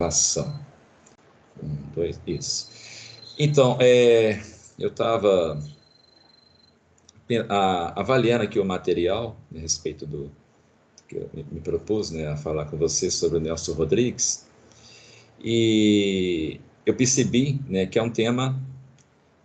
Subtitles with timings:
[0.00, 0.58] gravação.
[1.62, 2.70] Um, dois, isso.
[3.38, 4.42] Então, é,
[4.78, 5.62] eu estava
[7.94, 10.32] avaliando aqui o material a respeito do
[11.06, 14.46] que eu me propus né, a falar com você sobre o Nelson Rodrigues,
[15.42, 18.60] e eu percebi né, que é um tema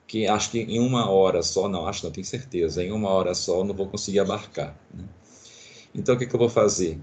[0.08, 3.34] que acho que em uma hora só, não acho, não tenho certeza, em uma hora
[3.34, 4.78] só eu não vou conseguir abarcar.
[4.94, 5.04] Né?
[5.94, 7.00] Então, o que, que eu vou fazer?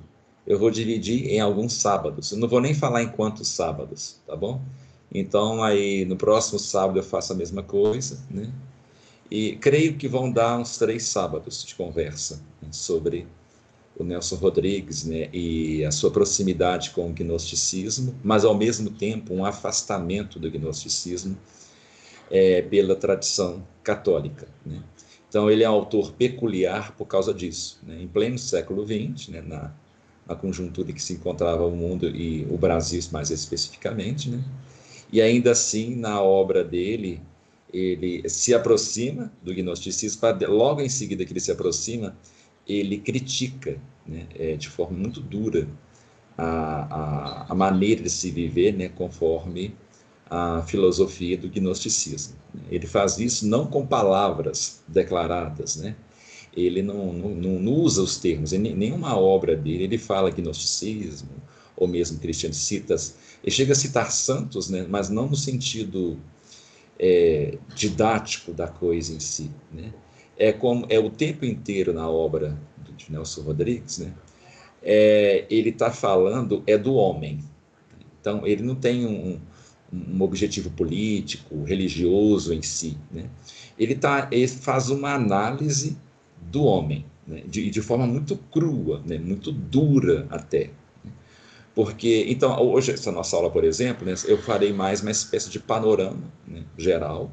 [0.46, 2.32] Eu vou dividir em alguns sábados.
[2.32, 4.60] Eu não vou nem falar em quantos sábados, tá bom?
[5.14, 8.50] Então, aí, no próximo sábado eu faço a mesma coisa, né?
[9.30, 13.26] E creio que vão dar uns três sábados de conversa né, sobre
[13.96, 15.28] o Nelson Rodrigues, né?
[15.32, 21.36] E a sua proximidade com o gnosticismo, mas ao mesmo tempo um afastamento do gnosticismo
[22.30, 24.82] é, pela tradição católica, né?
[25.28, 27.80] Então, ele é um autor peculiar por causa disso.
[27.82, 28.02] Né?
[28.02, 29.72] Em pleno século XX, né, na
[30.32, 34.42] a conjuntura em que se encontrava o mundo e o Brasil mais especificamente, né?
[35.12, 37.20] E ainda assim, na obra dele,
[37.72, 42.16] ele se aproxima do gnosticismo, logo em seguida que ele se aproxima,
[42.66, 45.68] ele critica, né, é, de forma muito dura,
[46.36, 49.74] a, a, a, maneira de se viver, né, conforme
[50.30, 52.36] a filosofia do gnosticismo.
[52.70, 55.94] Ele faz isso não com palavras declaradas, né,
[56.54, 61.30] ele não, não, não usa os termos, em nenhuma obra dele ele fala gnosticismo,
[61.76, 66.18] ou mesmo cristiano citas, ele chega a citar santos, né, mas não no sentido
[66.98, 69.92] é, didático da coisa em si, né?
[70.36, 72.58] É como é o tempo inteiro na obra
[72.96, 74.12] de Nelson Rodrigues, né?
[74.82, 77.40] É, ele está falando é do homem.
[78.20, 79.40] Então ele não tem um,
[79.92, 83.28] um objetivo político, religioso em si, né?
[83.78, 85.96] Ele tá, ele faz uma análise
[86.50, 87.42] do homem, né?
[87.46, 89.18] de, de forma muito crua, né?
[89.18, 90.70] muito dura até.
[91.74, 95.58] Porque, então, hoje, essa nossa aula, por exemplo, né, eu farei mais uma espécie de
[95.58, 97.32] panorama né, geral,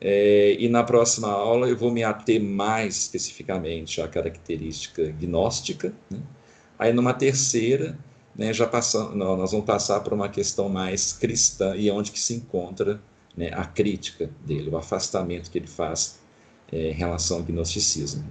[0.00, 5.92] é, e na próxima aula eu vou me ater mais especificamente à característica gnóstica.
[6.10, 6.20] Né?
[6.78, 7.98] Aí numa terceira,
[8.34, 12.34] né, já passamos, nós vamos passar para uma questão mais cristã e onde que se
[12.34, 13.00] encontra
[13.36, 16.19] né, a crítica dele, o afastamento que ele faz
[16.72, 18.24] é, em relação ao gnosticismo.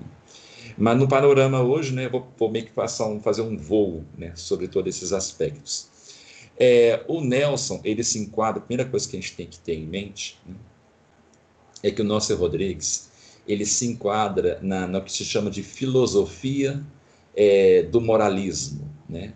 [0.77, 4.31] Mas no panorama hoje, né, vou, vou meio que passar um, fazer um voo né,
[4.35, 5.89] sobre todos esses aspectos.
[6.57, 9.75] É, o Nelson, ele se enquadra, a primeira coisa que a gente tem que ter
[9.75, 10.55] em mente né,
[11.83, 13.09] é que o Nosso Rodrigues,
[13.47, 16.83] ele se enquadra na, no que se chama de filosofia
[17.35, 19.33] é, do moralismo, né?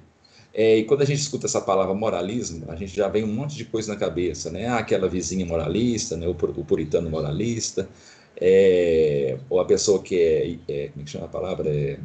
[0.54, 3.56] É, e quando a gente escuta essa palavra moralismo, a gente já vem um monte
[3.56, 4.68] de coisa na cabeça, né?
[4.68, 6.28] Ah, aquela vizinha moralista, né?
[6.28, 7.90] o, o puritano moralista,
[8.38, 11.70] é, ou a pessoa que é, é, como é que chama a palavra?
[11.70, 12.00] É,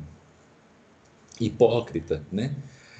[1.41, 2.55] hipócrita, né?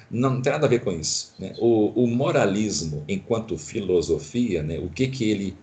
[0.09, 1.33] Não, não, tem nada a ver com isso.
[1.37, 1.53] Né?
[1.59, 4.79] O, o, moralismo, enquanto filosofia, né?
[4.79, 5.55] o que que ele,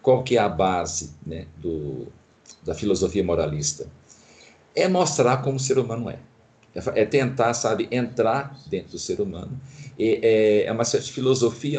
[0.00, 1.46] qual que é a base né?
[1.58, 2.08] Do,
[2.64, 3.86] da filosofia moralista?
[4.74, 6.18] É mostrar como o ser humano é.
[6.74, 9.60] É, é tentar, sabe, entrar dentro do ser humano.
[9.98, 11.78] E, é, é uma certa filosofia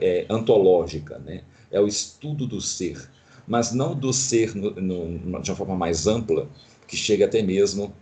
[0.00, 1.42] é, antológica, né?
[1.70, 3.08] É o estudo do ser
[3.46, 6.48] mas não do ser no, no, de uma forma mais ampla,
[6.86, 7.94] que chega até mesmo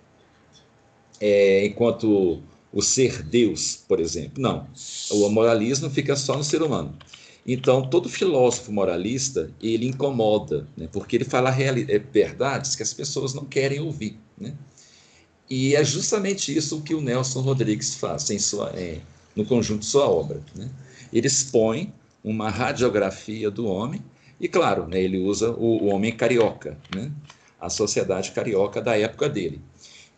[1.21, 2.43] é, enquanto
[2.73, 4.43] o ser Deus, por exemplo.
[4.43, 4.67] Não,
[5.11, 6.97] o moralismo fica só no ser humano.
[7.47, 13.35] Então, todo filósofo moralista, ele incomoda, né, porque ele fala é, verdades que as pessoas
[13.35, 14.17] não querem ouvir.
[14.39, 14.55] Né?
[15.51, 19.01] E é justamente isso que o Nelson Rodrigues faz em sua, é,
[19.35, 20.41] no conjunto de sua obra.
[20.55, 20.71] Né?
[21.13, 21.93] Ele expõe
[22.23, 24.03] uma radiografia do homem
[24.43, 27.13] e claro, né, ele usa o, o homem carioca, né,
[27.61, 29.61] a sociedade carioca da época dele.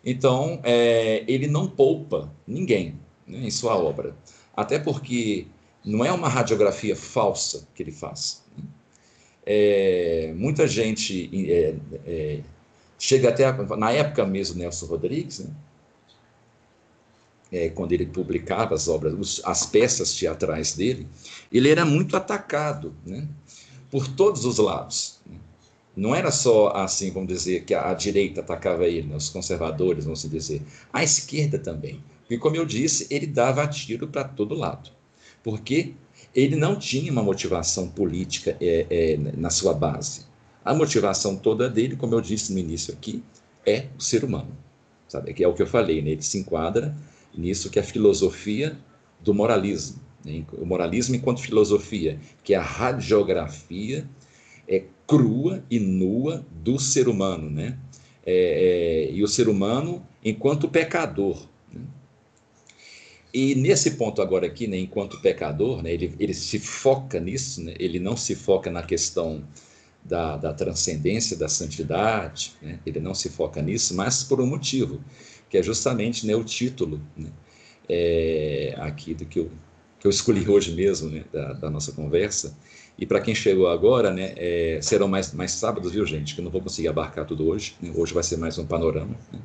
[0.03, 4.17] Então, é, ele não poupa ninguém né, em sua obra,
[4.57, 5.47] até porque
[5.85, 8.43] não é uma radiografia falsa que ele faz.
[8.57, 8.65] Né?
[9.45, 11.75] É, muita gente é,
[12.07, 12.41] é,
[12.99, 15.51] chega até, a, na época mesmo, Nelson Rodrigues, né,
[17.53, 21.07] é, quando ele publicava as obras, as peças teatrais dele,
[21.53, 23.29] ele era muito atacado, né?
[23.95, 25.21] Por todos os lados.
[25.97, 30.29] Não era só assim, vamos dizer, que a, direita atacava ele, né, os conservadores, vamos
[30.29, 30.63] dizer.
[30.93, 32.03] A esquerda também.
[32.23, 34.91] Porque, como eu disse, ele dava tiro para todo lado.
[35.45, 35.95] Porque
[36.35, 40.23] ele não tinha uma motivação política é, é, na sua base.
[40.65, 43.23] A motivação toda dele, como eu disse no início aqui,
[43.65, 44.59] é o ser humano.
[45.07, 45.33] Sabe?
[45.33, 46.11] Que é o que eu falei, né?
[46.11, 46.93] ele se enquadra
[47.33, 48.77] nisso que é a filosofia
[49.21, 50.03] do moralismo.
[50.59, 54.09] O moralismo enquanto filosofia, que é a radiografia
[54.67, 57.79] é crua e nua do ser humano, né?
[58.27, 61.47] É, é, e o ser humano enquanto pecador.
[61.71, 61.83] Né?
[63.35, 67.75] E nesse ponto agora aqui, né, enquanto pecador, né, ele, ele se foca nisso, né,
[67.79, 69.45] ele não se foca na questão
[70.03, 75.05] da, da transcendência, da santidade, né, ele não se foca nisso, mas por um motivo,
[75.51, 77.29] que é justamente né, o título né,
[77.87, 79.47] é, aqui do que
[80.05, 82.55] que eu escolhi hoje mesmo né, da, da nossa conversa,
[82.99, 86.35] e para quem chegou agora, né, é, serão mais, mais sábados, viu, gente?
[86.35, 87.75] Que eu não vou conseguir abarcar tudo hoje.
[87.81, 87.91] Né?
[87.97, 89.17] Hoje vai ser mais um panorama.
[89.33, 89.39] Né?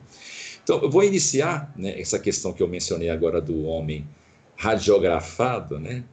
[0.61, 4.05] Então, eu vou iniciar né, essa questão que eu mencionei agora do homem
[4.57, 6.03] radiografado, né?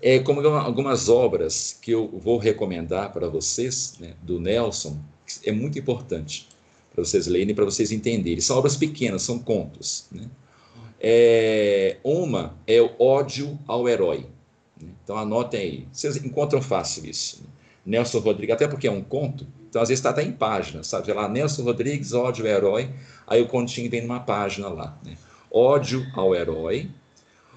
[0.00, 4.96] É como algumas obras que eu vou recomendar para vocês, né, do Nelson,
[5.44, 6.48] é muito importante
[6.94, 8.40] para vocês lerem e para vocês entenderem.
[8.40, 10.06] São obras pequenas, são contos.
[10.12, 10.30] Né?
[11.04, 14.24] É, uma é o ódio ao herói.
[14.80, 15.88] Então anotem aí.
[15.92, 17.42] Vocês encontram fácil isso.
[17.84, 21.06] Nelson Rodrigues, até porque é um conto, então às vezes está até em página, sabe?
[21.06, 22.90] Sei lá, Nelson Rodrigues, ódio ao herói,
[23.26, 24.96] aí o continho vem numa página lá.
[25.04, 25.16] Né?
[25.50, 26.88] Ódio ao herói.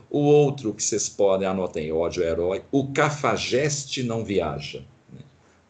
[0.10, 2.64] O outro que vocês podem, anotem, ódio ao herói.
[2.72, 4.80] O cafajeste não viaja.
[5.14, 5.20] Né?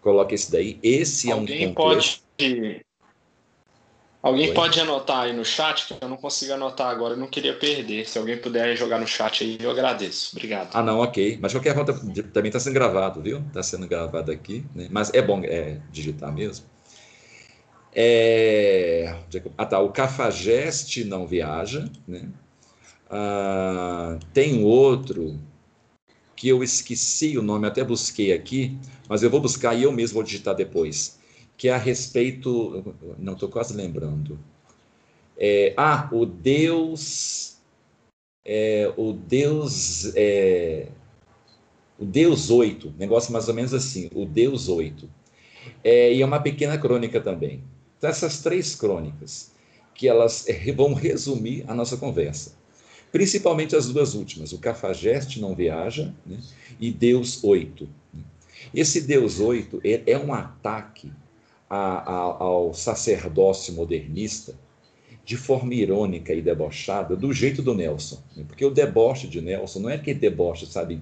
[0.02, 0.80] Coloque esse daí.
[0.82, 2.22] Esse Alguém é um conto.
[2.38, 2.85] Pode
[4.26, 7.54] Alguém pode anotar aí no chat, que eu não consigo anotar agora, eu não queria
[7.54, 8.10] perder.
[8.10, 10.36] Se alguém puder jogar no chat aí, eu agradeço.
[10.36, 10.70] Obrigado.
[10.74, 11.38] Ah, não, ok.
[11.40, 11.94] Mas qualquer forma,
[12.34, 13.44] também está sendo gravado, viu?
[13.50, 14.66] Está sendo gravado aqui.
[14.74, 14.88] Né?
[14.90, 16.66] Mas é bom é, digitar mesmo.
[17.94, 19.16] É...
[19.56, 19.80] Ah, tá.
[19.80, 22.28] O Cafajeste não viaja, né?
[23.08, 25.40] Ah, tem outro
[26.36, 28.76] que eu esqueci o nome, até busquei aqui,
[29.08, 31.24] mas eu vou buscar e eu mesmo vou digitar depois
[31.58, 32.96] que é a respeito.
[33.18, 34.40] Não, estou quase lembrando.
[35.38, 37.58] É, ah, o Deus.
[38.44, 40.12] É, o Deus.
[40.16, 40.88] É,
[41.98, 45.10] o Deus oito, negócio mais ou menos assim, o Deus oito.
[45.84, 47.64] É, e é uma pequena crônica também.
[47.98, 49.52] Então, essas três crônicas,
[49.94, 52.54] que elas vão resumir a nossa conversa.
[53.12, 56.38] Principalmente as duas últimas, o Cafajeste não viaja né,
[56.80, 57.88] e Deus oito.
[58.74, 61.12] Esse Deus oito é, é um ataque
[61.70, 64.56] a, a, ao sacerdócio modernista
[65.26, 68.22] de forma irônica e debochada, do jeito do Nelson.
[68.36, 68.46] Né?
[68.48, 71.02] Porque o deboche de Nelson não é aquele deboche, sabe,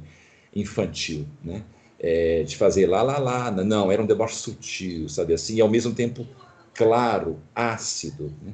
[0.55, 1.63] infantil, né?
[1.99, 3.51] É, de fazer lá, lá, lá.
[3.51, 6.25] Não, era um deboche sutil, sabe assim, e ao mesmo tempo
[6.73, 8.33] claro, ácido.
[8.41, 8.53] Né?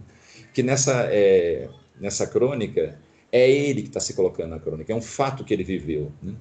[0.53, 1.69] Que nessa, é,
[1.99, 2.99] nessa crônica
[3.31, 6.11] é ele que está se colocando na crônica, é um fato que ele viveu.
[6.21, 6.33] Né?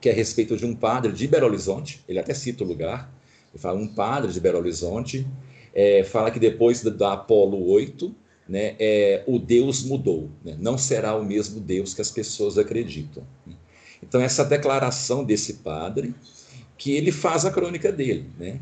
[0.00, 3.10] Que é a respeito de um padre de Belo Horizonte, ele até cita o lugar,
[3.58, 5.26] fala, um padre de Belo Horizonte
[5.74, 8.14] é, fala que depois da Apolo 8,
[8.48, 10.56] né, é, o Deus mudou, né?
[10.58, 13.24] não será o mesmo Deus que as pessoas acreditam.
[14.02, 16.14] Então, essa declaração desse padre,
[16.76, 18.30] que ele faz a crônica dele.
[18.38, 18.60] Né?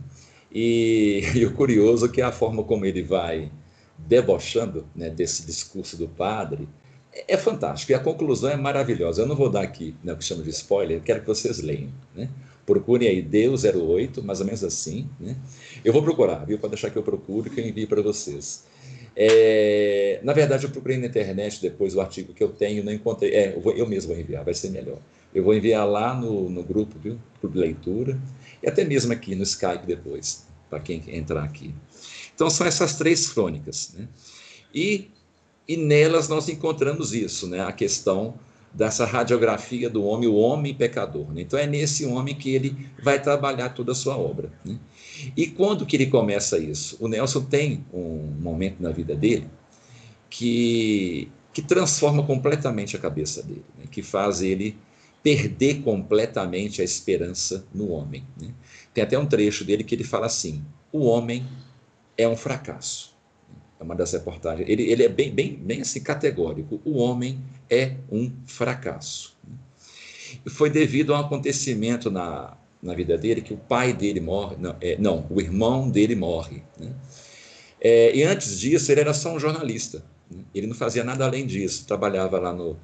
[0.51, 3.51] E, e o curioso é que a forma como ele vai
[3.99, 6.69] debochando né, desse discurso do padre
[7.13, 7.93] é, é fantástico.
[7.93, 9.23] E a conclusão é maravilhosa.
[9.23, 11.91] Eu não vou dar aqui né, o que chama de spoiler, quero que vocês leiam.
[12.15, 12.29] Né?
[12.65, 15.09] Procurem aí Deus 08, mais ou menos assim.
[15.19, 15.37] Né?
[15.85, 16.59] Eu vou procurar, viu?
[16.59, 18.65] Pode deixar que eu procure que eu envie para vocês.
[19.15, 23.33] É, na verdade, eu procurei na internet depois o artigo que eu tenho, não encontrei.
[23.33, 24.99] É, eu, vou, eu mesmo vou enviar, vai ser melhor.
[25.35, 27.19] Eu vou enviar lá no, no grupo, viu?
[27.43, 28.21] De leitura,
[28.63, 31.75] e até mesmo aqui no Skype depois, para quem entrar aqui.
[32.35, 33.95] Então, são essas três crônicas.
[33.97, 34.09] Né?
[34.75, 35.11] E,
[35.67, 37.61] e nelas nós encontramos isso, né?
[37.61, 38.35] a questão
[38.75, 41.33] dessa radiografia do homem, o homem pecador.
[41.33, 41.43] Né?
[41.43, 44.51] Então é nesse homem que ele vai trabalhar toda a sua obra.
[44.65, 44.79] Né?
[45.37, 46.97] E quando que ele começa isso?
[46.99, 49.49] O Nelson tem um momento na vida dele
[50.31, 53.85] que, que transforma completamente a cabeça dele, né?
[53.91, 54.77] que faz ele
[55.23, 58.25] perder completamente a esperança no homem.
[58.41, 58.49] Né?
[58.95, 61.45] Tem até um trecho dele que ele fala assim: o homem
[62.17, 63.13] é um fracasso
[63.83, 64.69] é uma das reportagens.
[64.69, 66.81] Ele, ele é bem, bem, bem assim categórico.
[66.85, 69.37] O homem é um fracasso.
[70.45, 74.57] E foi devido a um acontecimento na, na vida dele que o pai dele morre,
[74.59, 76.63] não, é, não o irmão dele morre.
[76.79, 76.93] Né?
[77.81, 80.05] É, e antes disso, ele era só um jornalista.
[80.31, 80.43] Né?
[80.55, 81.87] Ele não fazia nada além disso.
[81.87, 82.77] Trabalhava lá no,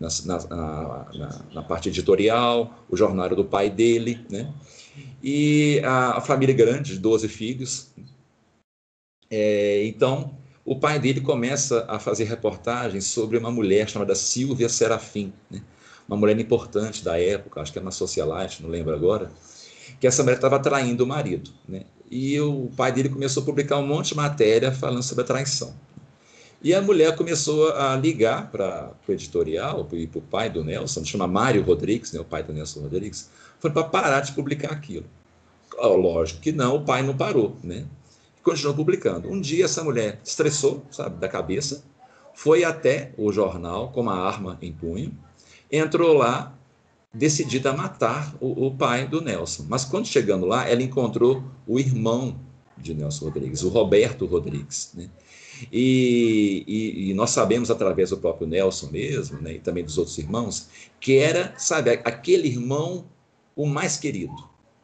[0.00, 4.24] na, na, na, na, parte editorial, o jornal do pai dele.
[4.30, 4.52] Né?
[5.22, 7.92] E a, a família grande, de 12 filhos.
[9.30, 15.32] É, então, o pai dele começa a fazer reportagens sobre uma mulher chamada Silvia Serafim,
[15.50, 15.62] né?
[16.08, 19.30] uma mulher importante da época, acho que é uma socialite, não lembro agora,
[20.00, 21.50] que essa mulher estava traindo o marido.
[21.68, 21.82] Né?
[22.10, 25.74] E o pai dele começou a publicar um monte de matéria falando sobre a traição.
[26.62, 31.04] E a mulher começou a ligar para o editorial e para o pai do Nelson,
[31.04, 33.28] chama Mário Rodrigues, né, o pai do Nelson Rodrigues,
[33.58, 35.04] foi para parar de publicar aquilo.
[35.78, 37.84] lógico que não, o pai não parou, né?
[38.44, 39.28] Continuou publicando.
[39.28, 41.82] Um dia essa mulher estressou, sabe, da cabeça,
[42.34, 45.16] foi até o jornal com uma arma em punho,
[45.72, 46.56] entrou lá
[47.12, 49.64] decidida a matar o, o, pai do Nelson.
[49.68, 52.38] Mas quando chegando lá, ela encontrou o irmão
[52.76, 54.90] de Nelson Rodrigues, o Roberto Rodrigues.
[54.94, 55.08] Né?
[55.72, 60.18] E, e, e, nós sabemos, através do próprio Nelson mesmo, né, e também dos outros
[60.18, 63.04] irmãos, que era, sabe, aquele irmão
[63.54, 64.34] o mais querido.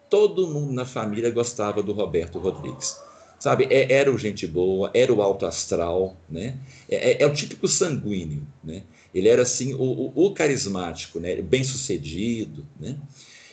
[0.08, 2.96] Todo mundo na família gostava do Roberto Rodrigues.
[3.40, 6.58] Sabe, é, era o gente boa, era o alto astral, né?
[6.86, 8.82] É, é, é o típico sanguíneo, né?
[9.14, 11.36] Ele era assim o, o, o carismático, né?
[11.36, 12.98] Bem sucedido, né?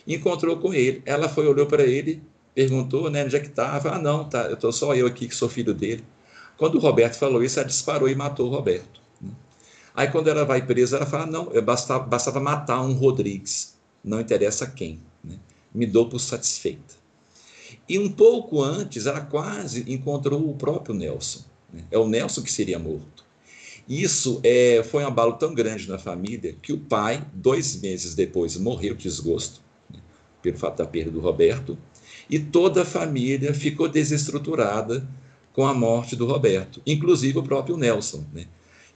[0.06, 2.22] Encontrou com ele, ela foi olhou para ele,
[2.53, 3.24] perguntou, né?
[3.24, 3.91] Onde é que estava?
[3.91, 6.03] Ah, não, tá, eu tô só eu aqui que sou filho dele.
[6.58, 9.01] Quando o Roberto falou isso, ela disparou e matou o Roberto.
[9.22, 9.32] Né?
[9.96, 14.67] Aí quando ela vai presa, ela fala, não, bastava, bastava matar um Rodrigues, não interessa
[14.67, 15.39] quem, né?
[15.74, 17.06] Me dou por satisfeita.
[17.88, 21.41] E um pouco antes, ela quase encontrou o próprio Nelson.
[21.72, 21.84] Né?
[21.89, 23.25] É o Nelson que seria morto.
[23.88, 28.58] Isso é, foi um abalo tão grande na família que o pai, dois meses depois,
[28.58, 30.00] morreu de desgosto, né,
[30.41, 31.77] pelo fato da perda do Roberto,
[32.29, 35.08] e toda a família ficou desestruturada
[35.53, 38.25] com a morte do Roberto, inclusive o próprio Nelson.
[38.34, 38.46] Né?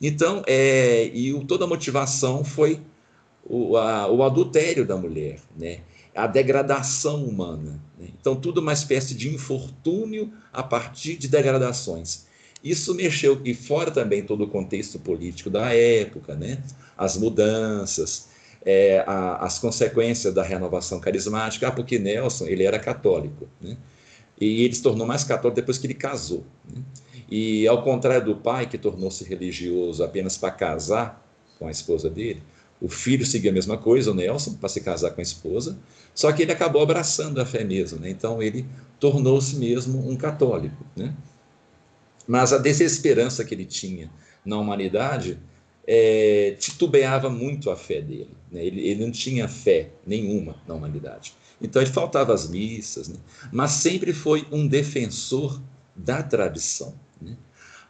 [0.01, 2.81] Então, é, e o, toda a motivação foi
[3.45, 5.79] o, a, o adultério da mulher, né?
[6.15, 7.79] A degradação humana.
[7.97, 8.09] Né?
[8.19, 12.25] Então, tudo uma espécie de infortúnio a partir de degradações.
[12.63, 16.61] Isso mexeu, e fora também todo o contexto político da época, né?
[16.97, 18.29] as mudanças,
[18.63, 23.77] é, a, as consequências da renovação carismática, ah, porque Nelson ele era católico, né?
[24.39, 26.43] e ele se tornou mais católico depois que ele casou.
[26.71, 26.81] Né?
[27.29, 31.25] E ao contrário do pai, que tornou-se religioso apenas para casar
[31.57, 32.43] com a esposa dele,
[32.81, 35.77] o filho seguia a mesma coisa, o Nelson, para se casar com a esposa,
[36.15, 38.09] só que ele acabou abraçando a fé mesmo, né?
[38.09, 38.65] então ele
[38.99, 40.83] tornou-se mesmo um católico.
[40.95, 41.13] Né?
[42.27, 44.09] Mas a desesperança que ele tinha
[44.43, 45.39] na humanidade
[45.87, 48.31] é, titubeava muito a fé dele.
[48.51, 48.65] Né?
[48.65, 51.33] Ele, ele, não tinha fé nenhuma na humanidade.
[51.61, 53.17] Então ele faltava as missas, né?
[53.51, 55.61] mas sempre foi um defensor
[55.95, 56.95] da tradição.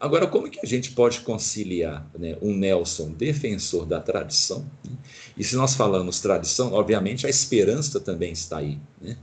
[0.01, 4.65] Agora, como que a gente pode conciliar né, um Nelson defensor da tradição?
[4.83, 4.97] Né?
[5.37, 8.79] E se nós falamos tradição, obviamente a esperança também está aí.
[8.99, 9.15] Né?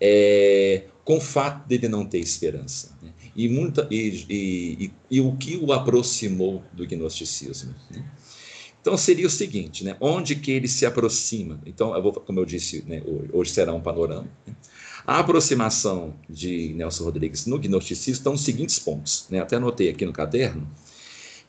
[0.00, 2.96] É, com o fato dele não ter esperança.
[3.02, 3.12] Né?
[3.36, 7.74] E, muita, e, e, e, o que o aproximou do gnosticismo.
[7.90, 8.02] Né?
[8.80, 9.94] Então seria o seguinte, né?
[10.00, 11.60] onde que ele se aproxima?
[11.66, 14.26] Então, eu vou, como eu disse, né, hoje será um panorama.
[14.46, 14.54] Né?
[15.06, 19.38] A aproximação de Nelson Rodrigues no gnosticismo estão os seguintes pontos, né?
[19.38, 20.66] até anotei aqui no caderno,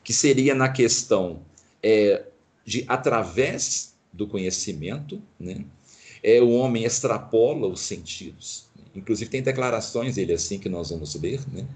[0.04, 1.40] que seria na questão
[1.82, 2.26] é,
[2.66, 5.64] de, através do conhecimento, né?
[6.22, 8.66] é, o homem extrapola os sentidos.
[8.94, 11.66] Inclusive, tem declarações dele assim que nós vamos ver, né?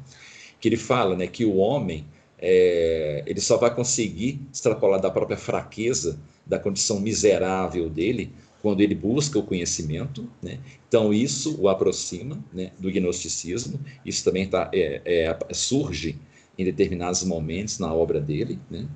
[0.60, 2.04] que ele fala né, que o homem
[2.38, 8.32] é, ele só vai conseguir extrapolar da própria fraqueza, da condição miserável dele,
[8.62, 10.58] quando ele busca o conhecimento, né?
[10.86, 16.18] então isso o aproxima né, do gnosticismo, isso também tá, é, é, surge
[16.58, 18.58] em determinados momentos na obra dele.
[18.70, 18.86] Né?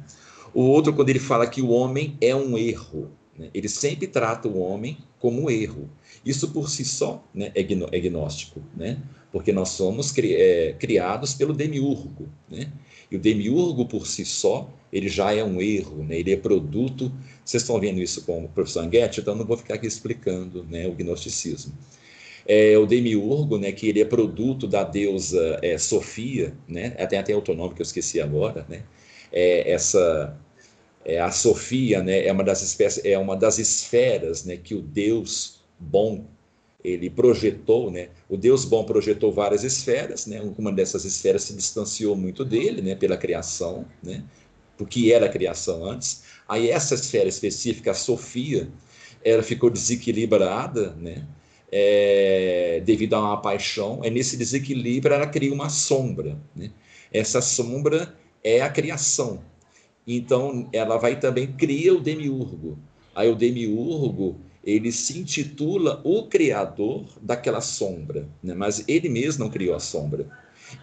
[0.53, 3.49] O outro, quando ele fala que o homem é um erro, né?
[3.55, 5.89] ele sempre trata o homem como um erro.
[6.25, 8.99] Isso por si só né, é, é gnóstico, né?
[9.33, 12.29] porque nós somos cri, é, criados pelo demiurgo.
[12.51, 12.71] Né?
[13.11, 16.21] E o demiurgo por si só, ele já é um erro, né?
[16.21, 17.13] ele é produto.
[17.45, 20.87] Vocês estão vendo isso com o professor Anguete, então não vou ficar aqui explicando né,
[20.87, 21.77] o gnosticismo.
[22.47, 27.35] É, o demiurgo, né, que ele é produto da deusa é, Sofia, né, tem até
[27.35, 28.83] outro nome que eu esqueci agora, né,
[29.33, 30.39] é, essa
[31.05, 34.81] é, a Sofia, né, é uma das espécies, é uma das esferas, né, que o
[34.81, 36.27] Deus bom
[36.85, 38.11] ele projetou, né?
[38.29, 40.43] O Deus bom projetou várias esferas, né?
[40.59, 42.95] Uma dessas esferas se distanciou muito dele, né?
[42.95, 44.23] Pela criação, né?
[44.77, 46.25] Porque era a criação antes.
[46.49, 48.69] Aí essa esfera específica, a Sofia,
[49.25, 51.27] ela ficou desequilibrada, né?
[51.73, 54.01] É, devido a uma paixão.
[54.05, 56.71] É nesse desequilíbrio ela cria uma sombra, né?
[57.13, 59.43] Essa sombra é a criação.
[60.07, 62.79] Então ela vai também cria o demiurgo.
[63.15, 68.55] Aí o demiurgo ele se intitula o criador daquela sombra, né?
[68.55, 70.27] mas ele mesmo não criou a sombra.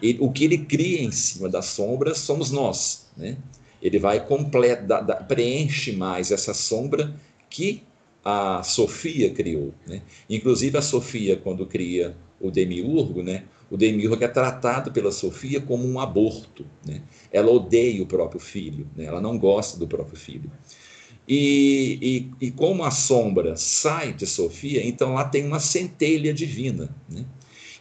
[0.00, 3.06] Ele, o que ele cria em cima da sombra somos nós.
[3.16, 3.36] Né?
[3.82, 7.14] Ele vai completa, preenche mais essa sombra
[7.50, 7.82] que
[8.24, 9.74] a Sofia criou.
[9.86, 10.02] Né?
[10.30, 13.44] Inclusive, a Sofia, quando cria o demiurgo, né?
[13.70, 16.64] o demiurgo é tratado pela Sofia como um aborto.
[16.86, 17.02] Né?
[17.32, 19.04] Ela odeia o próprio filho, né?
[19.04, 20.50] ela não gosta do próprio filho.
[21.26, 26.94] E, e, e, como a sombra sai de Sofia, então lá tem uma centelha divina.
[27.08, 27.24] Né?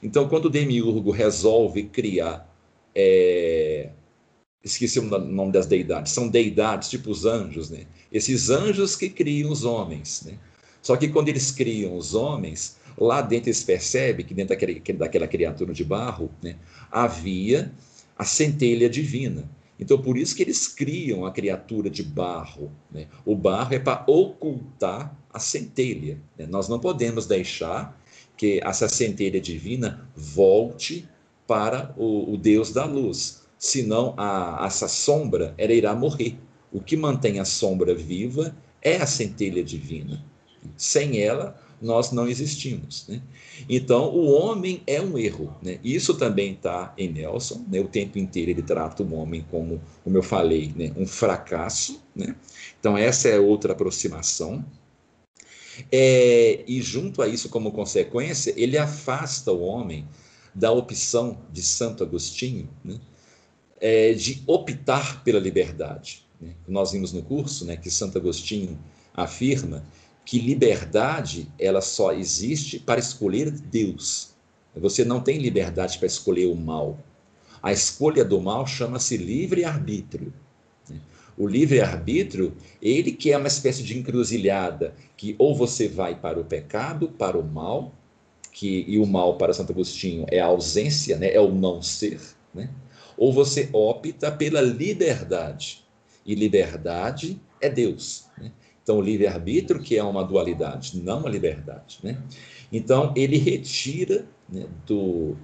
[0.01, 2.47] Então, quando o Demiurgo resolve criar
[2.95, 3.89] é,
[4.63, 7.85] esqueci o nome das deidades, são deidades, tipo os anjos, né?
[8.11, 10.37] Esses anjos que criam os homens, né?
[10.81, 15.27] Só que quando eles criam os homens, lá dentro eles percebem que dentro daquele, daquela
[15.27, 16.55] criatura de barro, né,
[16.91, 17.71] havia
[18.17, 19.49] a centelha divina.
[19.79, 22.71] Então, por isso que eles criam a criatura de barro.
[22.91, 23.07] Né?
[23.25, 26.19] O barro é para ocultar a centelha.
[26.37, 26.45] Né?
[26.45, 27.99] Nós não podemos deixar
[28.37, 31.09] que essa centelha divina volte
[31.47, 36.35] para o, o Deus da luz, senão a, essa sombra ela irá morrer.
[36.73, 40.25] O que mantém a sombra viva é a centelha divina.
[40.75, 43.07] Sem ela, nós não existimos.
[43.07, 43.21] Né?
[43.69, 45.55] Então, o homem é um erro.
[45.61, 45.79] Né?
[45.83, 47.63] Isso também está em Nelson.
[47.67, 47.79] Né?
[47.79, 50.91] O tempo inteiro ele trata o homem como, como eu falei, né?
[50.97, 52.01] um fracasso.
[52.15, 52.35] Né?
[52.79, 54.65] Então, essa é outra aproximação.
[55.91, 60.07] É, e junto a isso, como consequência, ele afasta o homem
[60.53, 62.99] da opção de Santo Agostinho né?
[63.81, 66.23] É, de optar pela liberdade.
[66.39, 66.53] Né?
[66.67, 68.79] Nós vimos no curso né, que Santo Agostinho
[69.13, 69.83] afirma
[70.23, 74.29] que liberdade ela só existe para escolher Deus.
[74.75, 76.99] Você não tem liberdade para escolher o mal.
[77.61, 80.33] A escolha do mal chama-se livre-arbítrio.
[81.37, 86.43] O livre-arbítrio, ele que é uma espécie de encruzilhada, que ou você vai para o
[86.43, 87.93] pecado, para o mal,
[88.51, 92.19] que, e o mal para Santo Agostinho é a ausência, né, é o não ser,
[92.53, 92.69] né?
[93.21, 95.85] Ou você opta pela liberdade.
[96.25, 98.25] E liberdade é Deus.
[98.35, 98.51] Né?
[98.81, 101.99] Então, o livre-arbítrio, que é uma dualidade, não uma liberdade.
[102.01, 102.19] Né?
[102.71, 105.37] Então, ele retira né, do,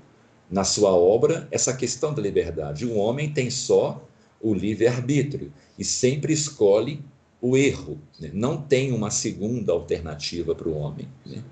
[0.50, 2.84] na sua obra essa questão da liberdade.
[2.84, 4.04] O homem tem só
[4.42, 7.06] o livre-arbítrio e sempre escolhe
[7.40, 8.02] o erro.
[8.20, 8.32] Né?
[8.34, 11.44] Não tem uma segunda alternativa para o homem, né?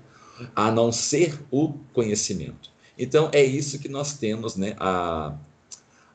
[0.56, 2.74] a não ser o conhecimento.
[2.98, 4.74] Então, é isso que nós temos, né?
[4.80, 5.36] a,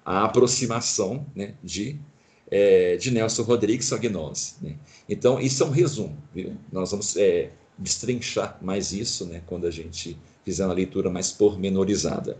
[0.06, 1.56] a aproximação né?
[1.64, 2.00] de
[2.52, 4.56] é, de Nelson Rodrigues Sagnose.
[4.62, 4.76] Né?
[5.08, 6.22] Então, isso é um resumo.
[6.36, 6.58] Viu?
[6.70, 12.38] Nós vamos é, destrinchar mais isso né, quando a gente fizer uma leitura mais pormenorizada.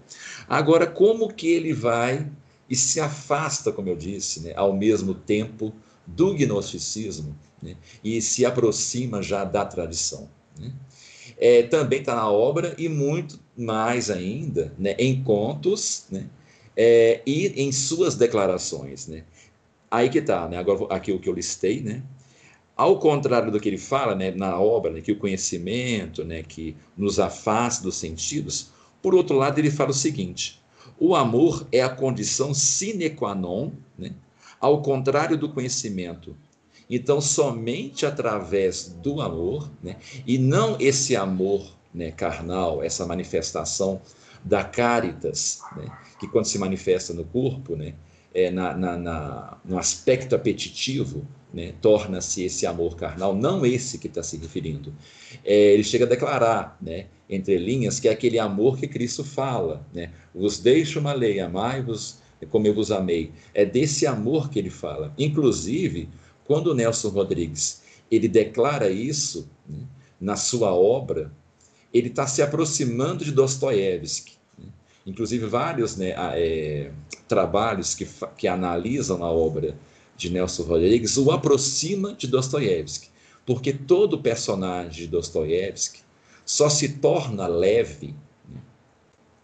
[0.50, 2.30] Agora, como que ele vai
[2.70, 5.74] e se afasta, como eu disse, né, ao mesmo tempo
[6.06, 10.30] do gnosticismo né, e se aproxima já da tradição?
[10.60, 10.74] Né?
[11.38, 16.28] É, também está na obra e muito mais ainda né, em contos né,
[16.76, 19.08] é, e em suas declarações.
[19.08, 19.24] Né?
[19.90, 20.58] Aí que está, né?
[20.58, 22.02] Agora aqui o que eu listei, né?
[22.76, 26.76] Ao contrário do que ele fala, né, na obra, né, que o conhecimento, né, que
[26.98, 30.60] nos afasta dos sentidos, por outro lado ele fala o seguinte:
[30.98, 34.14] o amor é a condição sine qua non, né,
[34.60, 36.36] ao contrário do conhecimento.
[36.90, 44.02] Então, somente através do amor, né, e não esse amor né, carnal, essa manifestação
[44.44, 45.86] da caritas, né,
[46.20, 47.94] que quando se manifesta no corpo, né,
[48.34, 54.08] é, na, na, na, no aspecto apetitivo, né, torna-se esse amor carnal, não esse que
[54.08, 54.94] está se referindo.
[55.44, 59.86] É, ele chega a declarar, né, entre linhas, que é aquele amor que Cristo fala,
[59.94, 63.32] né, vos deixo uma lei, amai-vos como eu vos amei.
[63.54, 65.14] É desse amor que ele fala.
[65.18, 66.10] Inclusive,
[66.46, 69.80] quando Nelson Rodrigues ele declara isso né,
[70.20, 71.32] na sua obra,
[71.94, 74.34] ele está se aproximando de Dostoiévski.
[75.06, 76.92] Inclusive, vários né, é,
[77.28, 79.76] trabalhos que, que analisam a obra
[80.16, 83.10] de Nelson Rodrigues o aproxima de Dostoiévski,
[83.46, 86.02] porque todo personagem de Dostoiévski
[86.46, 88.14] só se torna leve,
[88.48, 88.62] né,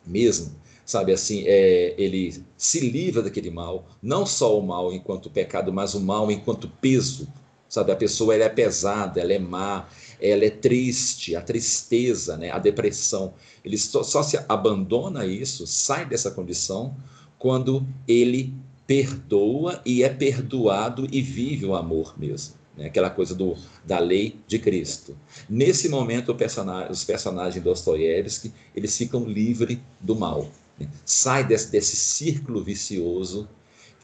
[0.05, 0.55] mesmo,
[0.85, 5.95] sabe assim, é, ele se livra daquele mal, não só o mal enquanto pecado, mas
[5.95, 7.27] o mal enquanto peso,
[7.67, 7.91] sabe?
[7.91, 9.87] A pessoa ela é pesada, ela é má,
[10.19, 12.49] ela é triste, a tristeza, né?
[12.51, 13.33] a depressão.
[13.63, 16.95] Ele só, só se abandona isso, sai dessa condição,
[17.37, 18.53] quando ele
[18.85, 22.55] perdoa e é perdoado e vive o amor mesmo.
[22.77, 22.85] Né?
[22.85, 25.17] Aquela coisa do, da lei de Cristo.
[25.49, 30.49] Nesse momento, personagem, os personagens Dostoiévski, eles ficam livres do mal.
[30.79, 30.87] Né?
[31.05, 33.49] Sai desse, desse círculo vicioso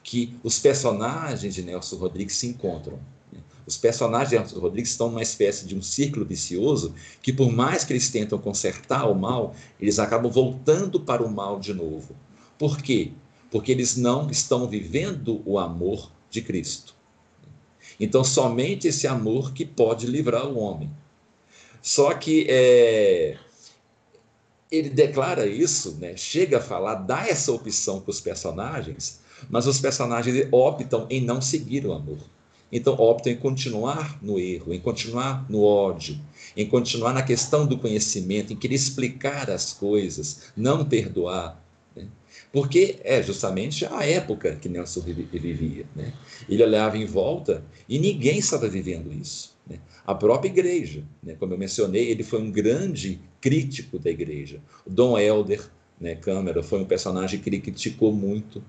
[0.03, 2.99] que os personagens de Nelson Rodrigues se encontram.
[3.65, 7.83] Os personagens de Arthur Rodrigues estão numa espécie de um círculo vicioso que, por mais
[7.83, 12.15] que eles tentam consertar o mal, eles acabam voltando para o mal de novo.
[12.57, 13.11] Por quê?
[13.49, 16.93] Porque eles não estão vivendo o amor de Cristo.
[17.99, 20.91] Então, somente esse amor que pode livrar o homem.
[21.81, 23.37] Só que é,
[24.71, 29.79] ele declara isso, né, chega a falar, dá essa opção para os personagens, mas os
[29.79, 32.17] personagens optam em não seguir o amor.
[32.75, 36.19] Então optam em continuar no erro, em continuar no ódio,
[36.57, 41.63] em continuar na questão do conhecimento, em querer explicar as coisas, não perdoar.
[41.95, 42.07] Né?
[42.51, 45.85] Porque é justamente a época que Nelson vivia.
[45.95, 46.13] Né?
[46.49, 49.53] Ele olhava em volta e ninguém estava vivendo isso.
[49.69, 49.77] Né?
[50.03, 51.35] A própria igreja, né?
[51.39, 54.59] como eu mencionei, ele foi um grande crítico da igreja.
[54.87, 55.61] Dom Helder
[56.01, 58.63] né, Câmara foi um personagem que ele criticou muito,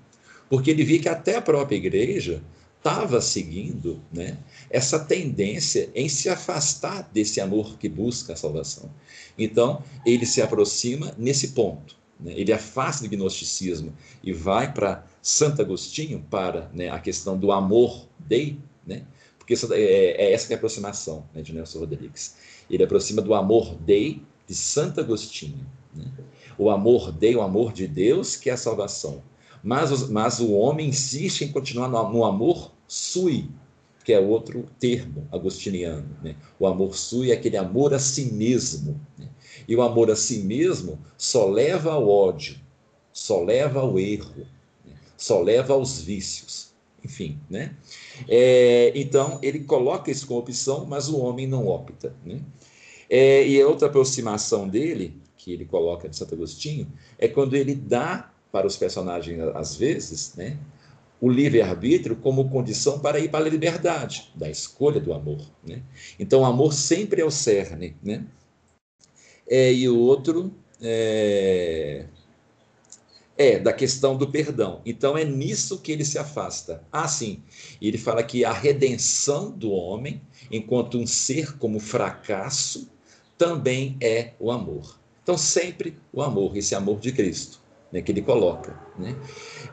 [0.47, 2.43] porque ele via que até a própria igreja
[2.85, 4.37] estava seguindo né,
[4.69, 8.91] essa tendência em se afastar desse amor que busca a salvação.
[9.35, 11.95] Então, ele se aproxima nesse ponto.
[12.19, 13.91] Né, ele afasta do gnosticismo
[14.23, 19.01] e vai para Santo Agostinho, para né, a questão do amor dei, né,
[19.39, 22.35] porque essa, é, é, essa que é a aproximação né, de Nelson Rodrigues.
[22.69, 25.65] Ele aproxima do amor dei de Santo Agostinho.
[25.91, 26.05] Né?
[26.55, 29.23] O amor dei, o amor de Deus, que é a salvação.
[29.63, 33.49] Mas, mas o homem insiste em continuar no, no amor sui,
[34.03, 36.07] que é outro termo agostiniano.
[36.23, 36.35] Né?
[36.59, 38.99] O amor sui é aquele amor a si mesmo.
[39.17, 39.27] Né?
[39.67, 42.57] E o amor a si mesmo só leva ao ódio,
[43.11, 44.45] só leva ao erro,
[44.85, 44.93] né?
[45.17, 46.73] só leva aos vícios.
[47.03, 47.75] Enfim, né?
[48.27, 52.15] É, então, ele coloca isso como opção, mas o homem não opta.
[52.25, 52.41] Né?
[53.07, 58.31] É, e outra aproximação dele, que ele coloca de Santo Agostinho, é quando ele dá
[58.51, 60.57] para os personagens, às vezes, né,
[61.25, 65.41] o livre-arbítrio como condição para ir para a liberdade, da escolha do amor.
[65.67, 65.81] Né?
[66.19, 67.97] Então, o amor sempre é o cerne.
[68.03, 68.23] Né?
[69.47, 72.05] É, e o outro é,
[73.35, 74.83] é da questão do perdão.
[74.85, 76.83] Então, é nisso que ele se afasta.
[76.91, 77.41] Ah, sim,
[77.81, 82.87] ele fala que a redenção do homem, enquanto um ser como fracasso,
[83.35, 84.99] também é o amor.
[85.23, 88.79] Então, sempre o amor, esse amor de Cristo né, que ele coloca.
[88.97, 89.15] Né?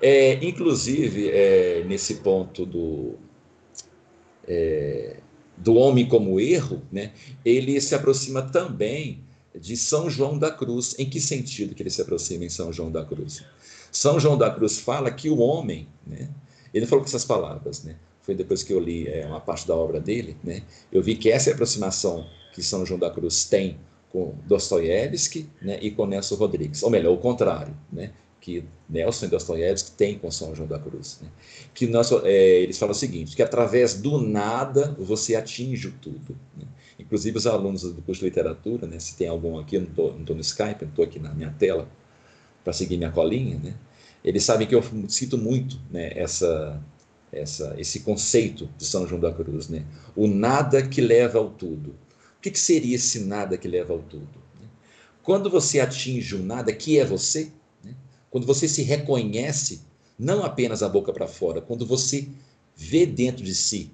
[0.00, 3.14] É, inclusive, é, nesse ponto do,
[4.46, 5.16] é,
[5.56, 7.12] do homem como erro, né,
[7.44, 9.22] ele se aproxima também
[9.54, 10.94] de São João da Cruz.
[10.98, 13.44] Em que sentido que ele se aproxima em São João da Cruz?
[13.90, 16.30] São João da Cruz fala que o homem, né,
[16.72, 19.74] ele falou com essas palavras, né, foi depois que eu li é, uma parte da
[19.74, 23.78] obra dele, né, eu vi que essa aproximação que São João da Cruz tem
[24.12, 29.28] com Dostoiévski né, e com Nelson Rodrigues, ou melhor, o contrário, né, que Nelson e
[29.28, 31.18] Dostoiévski têm com São João da Cruz.
[31.22, 31.28] Né,
[31.72, 36.36] que nós, é, eles falam o seguinte, que através do nada você atinge o tudo.
[36.56, 36.66] Né.
[36.98, 40.36] Inclusive os alunos do curso de literatura, né, se tem algum aqui, eu não estou
[40.36, 41.88] no Skype, estou aqui na minha tela
[42.62, 43.74] para seguir minha colinha, né,
[44.22, 46.80] eles sabem que eu cito muito né, essa,
[47.32, 51.94] essa, esse conceito de São João da Cruz, né, o nada que leva ao tudo
[52.42, 54.28] o que, seria esse nada que leva ao tudo?
[55.22, 57.52] Quando você atinge o nada, que é você,
[57.84, 57.94] né?
[58.28, 59.82] quando você se reconhece,
[60.18, 62.28] não apenas a boca para fora, quando você
[62.76, 63.92] vê dentro de si,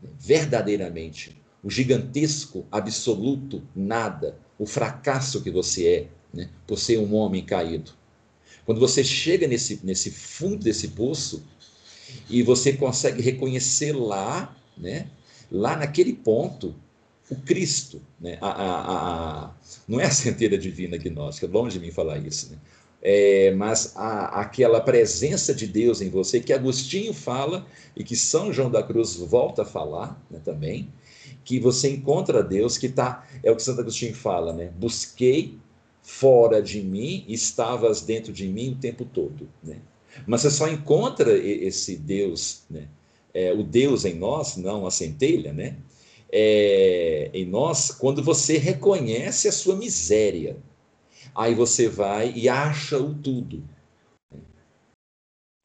[0.00, 6.50] né, verdadeiramente, o gigantesco, absoluto nada, o fracasso que você é, né?
[6.68, 7.90] por ser um homem caído.
[8.64, 11.44] Quando você chega nesse, nesse fundo desse poço
[12.30, 15.10] e você consegue reconhecer lá, né?
[15.50, 16.76] lá naquele ponto,
[17.30, 18.38] o Cristo, né?
[18.40, 19.54] a, a, a,
[19.86, 22.58] não é a centelha divina gnóstica, longe de mim falar isso, né?
[23.00, 27.64] É, mas a, aquela presença de Deus em você, que Agostinho fala
[27.96, 30.92] e que São João da Cruz volta a falar né, também,
[31.44, 34.72] que você encontra Deus que está, é o que Santo Agostinho fala, né?
[34.76, 35.58] Busquei
[36.02, 39.76] fora de mim, estavas dentro de mim o tempo todo, né?
[40.26, 42.88] Mas você só encontra esse Deus, né?
[43.32, 45.76] É, o Deus em nós, não a centelha, né?
[46.30, 50.56] É, em nós quando você reconhece a sua miséria.
[51.34, 53.62] Aí você vai e acha o tudo.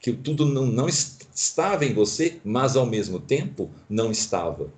[0.00, 4.72] Que o tudo não, não estava em você, mas ao mesmo tempo não estava.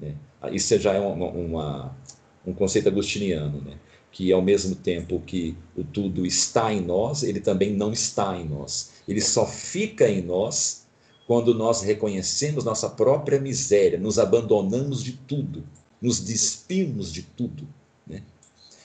[0.00, 0.16] Né?
[0.50, 1.96] Isso já é uma, uma,
[2.44, 3.78] um conceito agostiniano, né?
[4.10, 8.46] que ao mesmo tempo que o tudo está em nós, ele também não está em
[8.46, 8.92] nós.
[9.08, 10.81] Ele só fica em nós
[11.26, 15.64] quando nós reconhecemos nossa própria miséria, nos abandonamos de tudo,
[16.00, 17.66] nos despimos de tudo.
[18.06, 18.22] Né?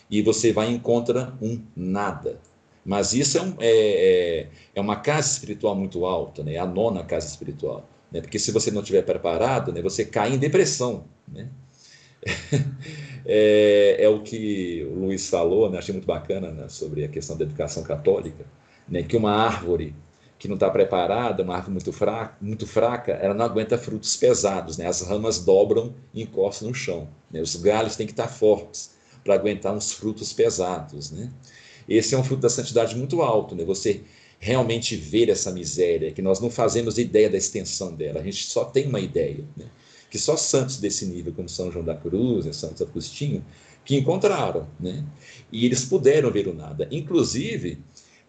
[0.09, 2.39] E você vai e encontra um nada.
[2.85, 6.53] Mas isso é, um, é, é, é uma casa espiritual muito alta, né?
[6.53, 7.85] É a nona casa espiritual.
[8.09, 8.21] Né?
[8.21, 11.03] Porque se você não estiver preparado, né, você cai em depressão.
[11.27, 11.49] Né?
[13.25, 15.79] é, é, o que o Luiz falou, né?
[15.79, 16.69] achei muito bacana né?
[16.69, 18.45] sobre a questão da educação católica,
[18.87, 19.03] né?
[19.03, 19.93] que uma árvore
[20.39, 24.77] que não está preparada, uma árvore muito fraca, muito fraca, ela não aguenta frutos pesados,
[24.77, 24.85] né?
[24.87, 27.07] As ramas dobram e encostam no chão.
[27.31, 27.41] Né?
[27.41, 28.91] Os galhos têm que estar fortes
[29.23, 31.31] para aguentar uns frutos pesados, né?
[31.89, 33.63] Esse é um fruto da santidade muito alto, né?
[33.65, 34.01] Você
[34.39, 38.63] realmente ver essa miséria, que nós não fazemos ideia da extensão dela, a gente só
[38.65, 39.65] tem uma ideia, né?
[40.09, 42.53] Que só santos desse nível, como São João da Cruz, né?
[42.53, 43.43] Santo Agostinho,
[43.83, 45.03] que encontraram, né?
[45.51, 46.87] E eles puderam ver o nada.
[46.91, 47.79] Inclusive,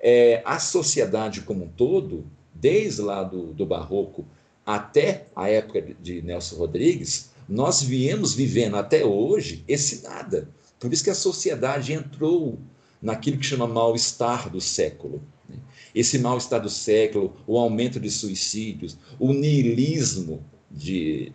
[0.01, 4.25] é, a sociedade como um todo, desde lá do, do Barroco
[4.65, 10.49] até a época de Nelson Rodrigues, nós viemos vivendo até hoje esse nada.
[10.79, 12.59] Por isso que a sociedade entrou
[13.01, 15.23] naquilo que chama mal-estar do século.
[15.49, 15.57] Né?
[15.95, 21.33] Esse mal-estar do século, o aumento de suicídios, o niilismo de,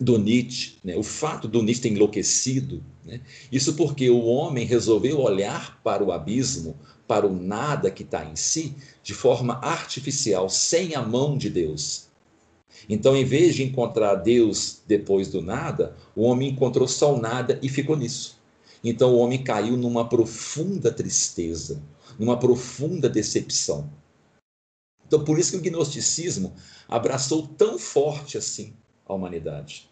[0.00, 0.96] do Nietzsche, né?
[0.96, 2.82] o fato do Nietzsche ter enlouquecido.
[3.04, 3.20] Né?
[3.52, 6.76] Isso porque o homem resolveu olhar para o abismo,
[7.08, 12.06] para o nada que está em si, de forma artificial, sem a mão de Deus.
[12.88, 17.58] Então, em vez de encontrar Deus depois do nada, o homem encontrou só o nada
[17.62, 18.38] e ficou nisso.
[18.84, 21.82] Então, o homem caiu numa profunda tristeza,
[22.18, 23.90] numa profunda decepção.
[25.06, 26.52] Então, por isso que o gnosticismo
[26.86, 28.74] abraçou tão forte assim
[29.06, 29.88] a humanidade.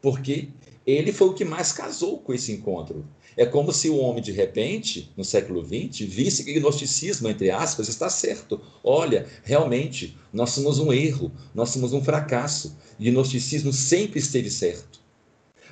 [0.00, 0.50] Porque
[0.86, 3.06] ele foi o que mais casou com esse encontro.
[3.36, 7.50] É como se o homem, de repente, no século XX, visse que o gnosticismo, entre
[7.50, 8.60] aspas, está certo.
[8.84, 12.76] Olha, realmente, nós somos um erro, nós somos um fracasso.
[12.98, 15.00] O gnosticismo sempre esteve certo.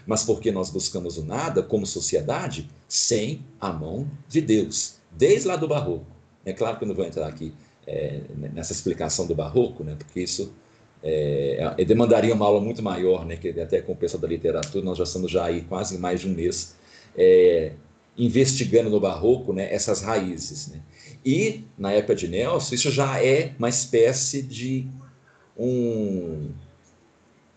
[0.07, 5.57] Mas porque nós buscamos o nada como sociedade sem a mão de Deus, desde lá
[5.57, 6.07] do Barroco.
[6.45, 7.53] É claro que eu não vou entrar aqui
[7.87, 8.21] é,
[8.55, 10.53] nessa explicação do Barroco, né, porque isso
[11.03, 14.85] é, é, demandaria uma aula muito maior, né, que até com o pessoal da literatura,
[14.85, 16.77] nós já estamos já aí quase mais de um mês
[17.17, 17.73] é,
[18.17, 20.69] investigando no Barroco né, essas raízes.
[20.69, 20.81] Né?
[21.25, 24.87] E, na época de Nelson, isso já é uma espécie de
[25.57, 26.51] um...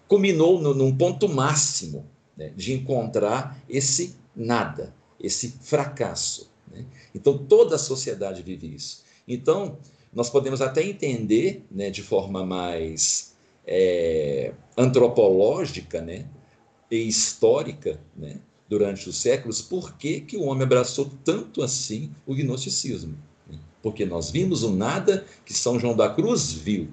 [0.07, 6.51] culminou no, num ponto máximo né, de encontrar esse nada, esse fracasso.
[6.71, 6.85] Né?
[7.13, 9.03] Então, toda a sociedade vive isso.
[9.27, 9.77] Então,
[10.13, 13.35] nós podemos até entender né, de forma mais
[13.65, 16.25] é, antropológica né,
[16.89, 18.39] e histórica, né,
[18.73, 23.15] durante os séculos, por que, que o homem abraçou tanto assim o gnosticismo.
[23.83, 26.87] Porque nós vimos o nada que São João da Cruz viu,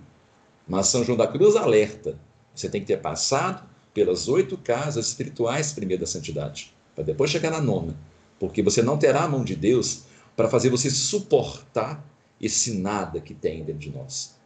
[0.69, 2.19] mas São João da Cruz alerta:
[2.55, 7.51] você tem que ter passado pelas oito casas espirituais primeiro da santidade, para depois chegar
[7.51, 7.97] na nona,
[8.39, 10.03] porque você não terá a mão de Deus
[10.37, 12.05] para fazer você suportar
[12.39, 14.37] esse nada que tem dentro de nós.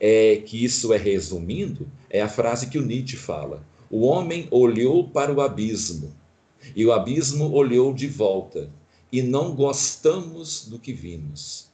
[0.00, 5.06] É que isso é resumindo, é a frase que o Nietzsche fala: o homem olhou
[5.10, 6.21] para o abismo
[6.74, 8.70] e o abismo olhou de volta
[9.10, 11.70] e não gostamos do que vimos.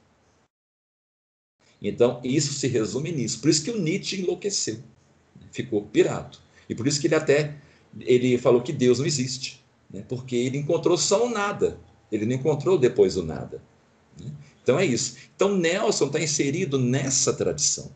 [1.81, 3.39] Então, isso se resume nisso.
[3.39, 4.79] Por isso que o Nietzsche enlouqueceu,
[5.51, 6.37] ficou pirado.
[6.67, 7.57] E por isso que ele até
[8.01, 10.03] ele falou que Deus não existe, né?
[10.07, 11.79] porque ele encontrou só o nada,
[12.11, 13.61] ele não encontrou depois o nada.
[14.19, 14.31] Né?
[14.61, 15.17] Então é isso.
[15.35, 17.91] Então Nelson está inserido nessa tradição.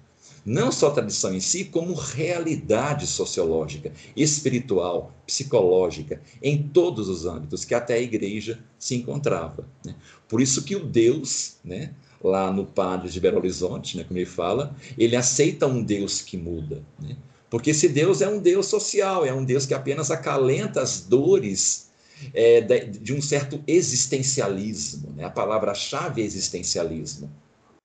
[0.45, 7.73] Não só tradição em si, como realidade sociológica, espiritual, psicológica, em todos os âmbitos que
[7.73, 9.67] até a igreja se encontrava.
[9.85, 9.95] Né?
[10.27, 14.25] Por isso que o Deus, né, lá no Padre de Belo Horizonte, né, como ele
[14.25, 16.83] fala, ele aceita um Deus que muda.
[16.99, 17.15] Né?
[17.49, 21.89] Porque esse Deus é um Deus social, é um Deus que apenas acalenta as dores
[22.33, 25.13] é, de, de, um certo existencialismo.
[25.15, 25.23] Né?
[25.23, 27.29] A palavra-chave é existencialismo.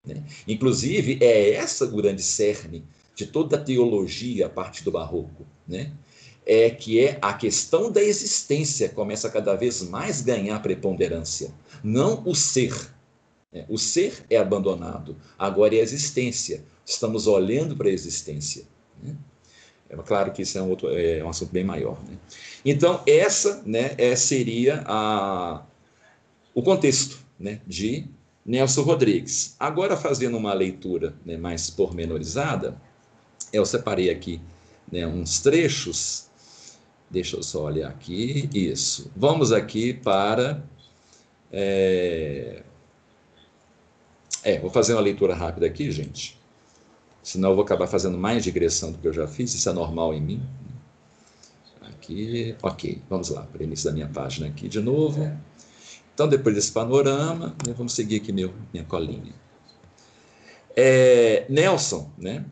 [0.09, 0.23] Né?
[0.47, 2.83] Inclusive, é essa o grande cerne
[3.15, 5.47] de toda a teologia a partir do Barroco.
[5.67, 5.93] Né?
[6.47, 11.53] É que é a questão da existência começa a cada vez mais ganhar preponderância,
[11.85, 12.75] não o ser.
[13.53, 13.67] Né?
[13.69, 16.65] O ser é abandonado, agora é a existência.
[16.87, 18.65] Estamos olhando para a existência.
[19.03, 19.15] Né?
[19.91, 22.03] É claro que isso é um, outro, é um assunto bem maior.
[22.09, 22.17] Né?
[22.65, 25.63] Então, essa né, é, seria a,
[26.55, 28.07] o contexto né, de
[28.49, 29.55] Nelson Rodrigues.
[29.61, 32.81] Agora, fazendo uma leitura né, mais pormenorizada,
[33.53, 34.41] eu separei aqui
[34.91, 36.27] né, uns trechos.
[37.11, 38.51] Deixa eu só olhar aqui.
[38.53, 39.13] Isso.
[39.15, 40.65] Vamos aqui para.
[41.53, 42.63] É,
[44.43, 46.39] é vou fazer uma leitura rápida aqui, gente
[47.29, 50.15] senão eu vou acabar fazendo mais digressão do que eu já fiz, isso é normal
[50.15, 50.43] em mim.
[51.83, 55.31] Aqui, ok, vamos lá, para início da minha página aqui de novo.
[56.19, 59.33] Então, depois desse panorama, né, vamos seguir aqui meu, minha colinha.
[60.77, 62.45] É, Nelson, né?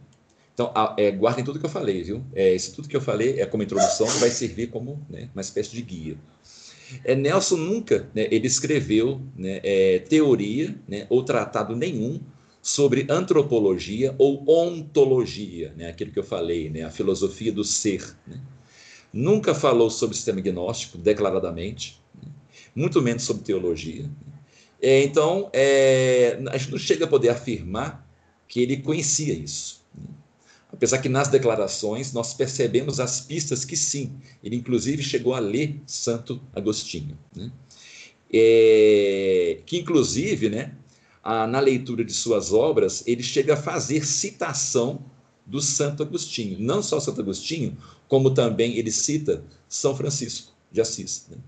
[0.55, 2.25] Então, é, guardem tudo que eu falei, viu?
[2.33, 5.73] É, isso tudo que eu falei é como introdução, vai servir como né, uma espécie
[5.73, 6.17] de guia.
[7.03, 12.21] É, Nelson nunca né, ele escreveu né, é, teoria né, ou tratado nenhum
[12.63, 15.89] sobre antropologia ou ontologia, né?
[15.89, 16.85] aquilo que eu falei, né?
[16.85, 18.17] a filosofia do ser.
[18.29, 18.41] Né?
[19.13, 22.01] Nunca falou sobre sistema gnóstico declaradamente?
[22.77, 24.09] Muito menos sobre teologia.
[24.81, 28.07] É, então, é, a gente não chega a poder afirmar
[28.47, 29.85] que ele conhecia isso.
[30.71, 34.13] Apesar que nas declarações nós percebemos as pistas que sim,
[34.45, 37.17] ele inclusive chegou a ler Santo Agostinho.
[37.35, 37.51] Né?
[38.31, 40.75] É, que inclusive, né,
[41.23, 45.03] a, na leitura de suas obras, ele chega a fazer citação
[45.47, 46.59] do Santo Agostinho.
[46.61, 51.27] Não só Santo Agostinho, como também ele cita São Francisco de Assis.
[51.31, 51.39] Né?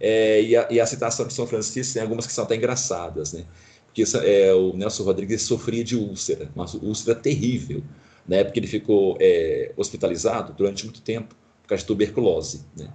[0.00, 3.32] É, e, a, e, a, citação de São Francisco tem algumas que são até engraçadas,
[3.32, 3.44] né?
[3.86, 7.82] Porque é, o Nelson Rodrigues sofria de úlcera, uma úlcera terrível,
[8.26, 8.44] né?
[8.44, 12.88] Porque ele ficou é, hospitalizado durante muito tempo por causa de tuberculose, né?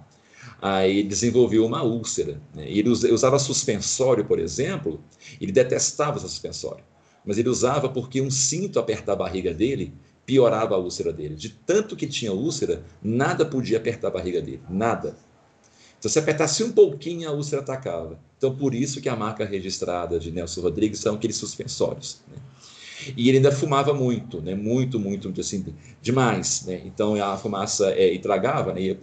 [0.60, 2.40] Aí desenvolveu uma úlcera.
[2.54, 2.70] Né?
[2.70, 5.02] Ele usava suspensório, por exemplo,
[5.40, 6.84] ele detestava o suspensório,
[7.24, 9.92] mas ele usava porque um cinto apertar a barriga dele
[10.24, 11.34] piorava a úlcera dele.
[11.34, 15.16] De tanto que tinha úlcera, nada podia apertar a barriga dele, nada.
[16.04, 18.18] Então, se apertasse um pouquinho, a úlcera atacava.
[18.36, 22.20] Então, por isso que a marca registrada de Nelson Rodrigues são aqueles suspensórios.
[22.28, 22.36] Né?
[23.16, 24.54] E ele ainda fumava muito, né?
[24.54, 25.64] muito, muito, muito assim,
[26.02, 26.66] demais.
[26.66, 26.82] Né?
[26.84, 28.82] Então, a fumaça é, estragava, né?
[28.82, 29.00] ia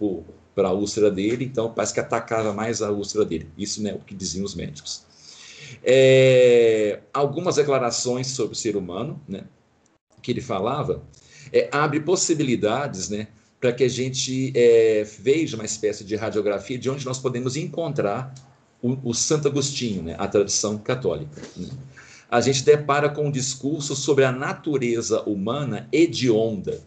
[0.54, 3.48] para a úlcera dele, então parece que atacava mais a úlcera dele.
[3.58, 5.04] Isso é né, o que diziam os médicos.
[5.82, 9.42] É, algumas declarações sobre o ser humano, né,
[10.22, 11.02] que ele falava,
[11.52, 13.26] é, abre possibilidades, né,
[13.62, 18.34] para que a gente é, veja uma espécie de radiografia de onde nós podemos encontrar
[18.82, 21.40] o, o Santo Agostinho, né, a tradição católica.
[22.28, 26.82] A gente depara com um discurso sobre a natureza humana hedionda,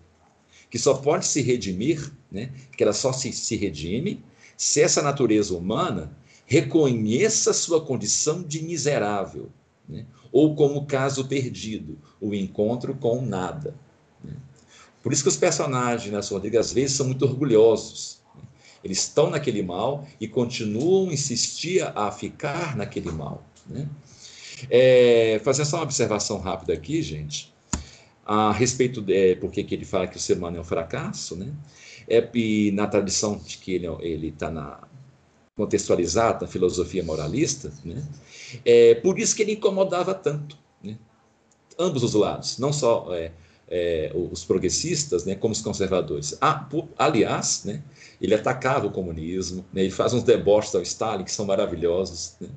[0.70, 4.22] que só pode se redimir, né, que ela só se, se redime,
[4.58, 6.12] se essa natureza humana
[6.46, 9.50] reconheça sua condição de miserável,
[9.88, 13.74] né, ou como caso perdido, o encontro com nada.
[15.06, 15.10] Né.
[15.10, 18.20] Por isso que os personagens na sua Rodrigues, às vezes, são muito orgulhosos.
[18.36, 18.42] Né?
[18.84, 23.44] Eles estão naquele mal e continuam insistir a ficar naquele mal.
[23.68, 23.88] Né?
[24.70, 27.54] É, fazer só uma observação rápida aqui, gente,
[28.26, 31.36] a respeito de é, porque que ele fala que o ser humano é um fracasso,
[31.36, 31.54] né?
[32.08, 34.80] É, e na tradição de que ele está na
[35.56, 38.04] contextualizado na filosofia moralista, né?
[38.64, 40.98] É por isso que ele incomodava tanto, né?
[41.78, 43.32] Ambos os lados, não só é,
[43.68, 46.38] é, os progressistas, né, como os conservadores.
[46.40, 47.84] Ah, por, aliás, né,
[48.22, 52.48] ele atacava o comunismo, né, ele faz uns deboches ao Stalin que são maravilhosos, né,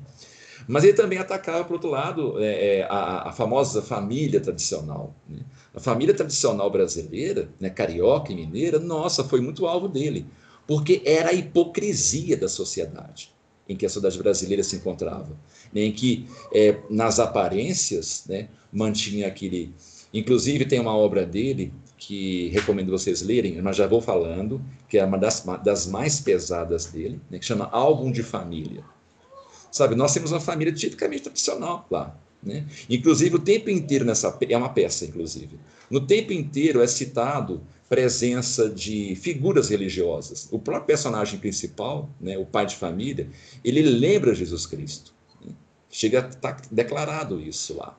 [0.66, 5.14] mas ele também atacava, por outro lado, é, é a, a, famosa família tradicional.
[5.26, 5.40] Né.
[5.74, 10.26] A família tradicional brasileira, né, carioca e mineira, nossa, foi muito alvo dele,
[10.66, 13.32] porque era a hipocrisia da sociedade
[13.66, 15.36] em que a sociedade brasileira se encontrava,
[15.72, 19.74] né, em que, é, nas aparências, né, mantinha aquele
[20.12, 25.04] Inclusive, tem uma obra dele que recomendo vocês lerem, mas já vou falando, que é
[25.04, 28.82] uma das, das mais pesadas dele, né, que chama Álbum de Família.
[29.70, 32.16] Sabe, nós temos uma família tipicamente tradicional lá.
[32.42, 32.64] Né?
[32.88, 34.36] Inclusive, o tempo inteiro nessa.
[34.48, 35.58] É uma peça, inclusive.
[35.90, 40.48] No tempo inteiro é citado presença de figuras religiosas.
[40.50, 43.28] O próprio personagem principal, né, o pai de família,
[43.64, 45.12] ele lembra Jesus Cristo.
[45.44, 45.52] Né?
[45.90, 47.98] Chega a estar tá declarado isso lá.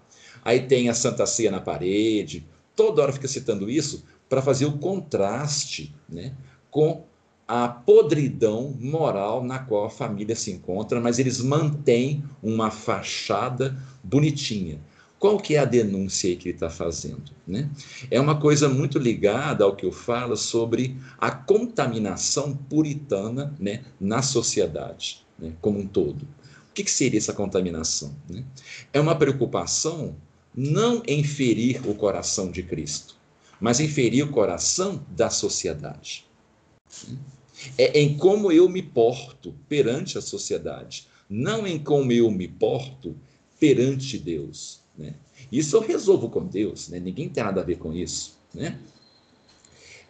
[0.49, 2.43] Aí tem a Santa Ceia na parede,
[2.75, 6.33] toda hora fica citando isso para fazer o contraste né,
[6.71, 7.03] com
[7.47, 14.81] a podridão moral na qual a família se encontra, mas eles mantêm uma fachada bonitinha.
[15.19, 17.31] Qual que é a denúncia que ele está fazendo?
[17.47, 17.69] Né?
[18.09, 24.23] É uma coisa muito ligada ao que eu falo sobre a contaminação puritana né, na
[24.23, 26.23] sociedade né, como um todo.
[26.23, 28.15] O que, que seria essa contaminação?
[28.27, 28.43] Né?
[28.91, 30.15] É uma preocupação
[30.59, 33.15] não em ferir o coração de Cristo,
[33.61, 36.25] mas em ferir o coração da sociedade.
[37.77, 43.15] É em como eu me porto perante a sociedade, não em como eu me porto
[43.57, 44.81] perante Deus.
[44.97, 45.15] Né?
[45.49, 46.99] Isso eu resolvo com Deus, né?
[46.99, 48.37] ninguém tem nada a ver com isso.
[48.53, 48.77] Né?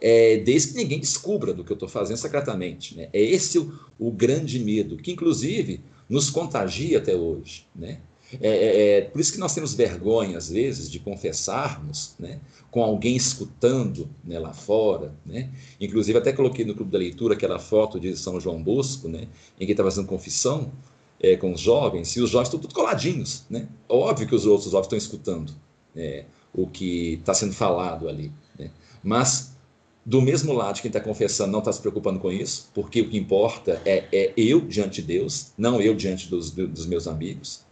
[0.00, 2.96] É, desde que ninguém descubra do que eu estou fazendo secretamente.
[2.96, 3.08] Né?
[3.12, 7.66] É esse o, o, grande medo, que inclusive nos contagia até hoje.
[7.72, 8.00] Né?
[8.40, 12.38] É, é, é, por isso que nós temos vergonha, às vezes, de confessarmos né,
[12.70, 15.12] com alguém escutando né, lá fora.
[15.24, 15.50] Né?
[15.80, 19.26] Inclusive, até coloquei no clube da leitura aquela foto de São João Bosco, né,
[19.58, 20.70] em que estava fazendo confissão
[21.20, 23.44] é, com os jovens, e os jovens estão tudo coladinhos.
[23.50, 23.68] Né?
[23.88, 25.52] Óbvio que os outros jovens estão escutando
[25.94, 28.32] é, o que está sendo falado ali.
[28.58, 28.70] Né?
[29.02, 29.56] Mas,
[30.04, 33.18] do mesmo lado, quem está confessando não está se preocupando com isso, porque o que
[33.18, 37.64] importa é, é eu diante de Deus, não eu diante dos, dos meus amigos.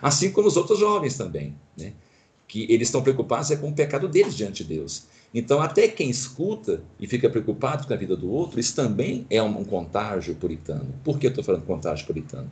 [0.00, 1.92] Assim como os outros jovens também, né?
[2.46, 5.04] que eles estão preocupados é com o pecado deles diante de Deus.
[5.34, 9.42] Então, até quem escuta e fica preocupado com a vida do outro, isso também é
[9.42, 10.94] um, um contágio puritano.
[11.02, 12.48] Por que eu estou falando contágio puritano?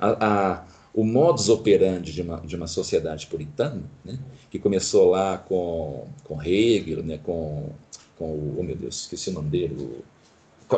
[0.00, 0.64] A, a,
[0.94, 4.18] o modus operandi de uma, de uma sociedade puritana, né,
[4.50, 7.70] que começou lá com, com Hegel, né, com,
[8.16, 10.02] com o, oh meu Deus, esqueci o nome dele,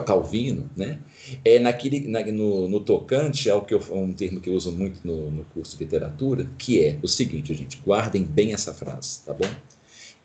[0.03, 0.99] Calvino, né?
[1.45, 5.01] É naquele, na, no, no, tocante ao que eu, um termo que eu uso muito
[5.07, 9.33] no, no curso de literatura, que é o seguinte, gente, guardem bem essa frase, tá
[9.33, 9.49] bom?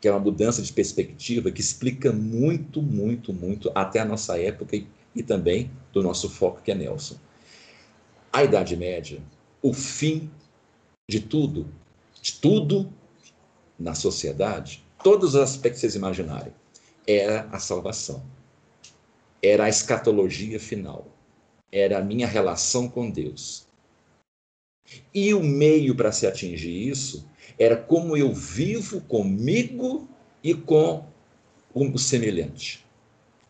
[0.00, 4.76] Que é uma mudança de perspectiva que explica muito, muito, muito até a nossa época
[4.76, 7.16] e, e também do nosso foco que é Nelson.
[8.32, 9.20] A Idade Média,
[9.62, 10.30] o fim
[11.08, 11.66] de tudo,
[12.22, 12.90] de tudo
[13.78, 16.52] na sociedade, todos os aspectos que vocês imaginarem,
[17.06, 18.22] era a salvação
[19.42, 21.06] era a escatologia final,
[21.72, 23.66] era a minha relação com Deus.
[25.14, 27.28] E o meio para se atingir isso
[27.58, 30.08] era como eu vivo comigo
[30.42, 31.04] e com
[31.74, 32.84] o semelhante,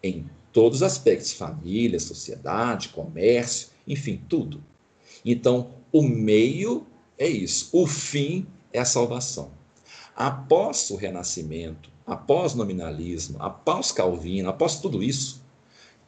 [0.02, 4.62] em todos os aspectos família, sociedade, comércio, enfim, tudo.
[5.24, 6.86] Então, o meio
[7.18, 9.50] é isso, o fim é a salvação.
[10.14, 15.39] Após o renascimento, após o nominalismo, após Calvino, após tudo isso,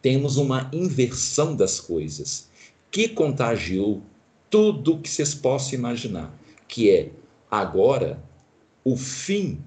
[0.03, 2.49] temos uma inversão das coisas
[2.91, 4.03] que contagiou
[4.51, 6.37] tudo que vocês possam imaginar,
[6.69, 7.11] que é
[7.51, 8.23] agora
[8.85, 9.63] o fim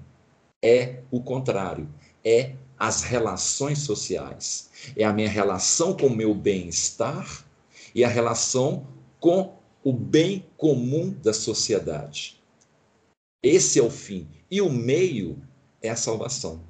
[0.62, 1.88] é o contrário,
[2.24, 7.44] é as relações sociais, é a minha relação com o meu bem-estar
[7.94, 8.86] e a relação
[9.18, 12.40] com o bem comum da sociedade.
[13.42, 14.28] Esse é o fim.
[14.50, 15.40] E o meio
[15.80, 16.60] é a salvação.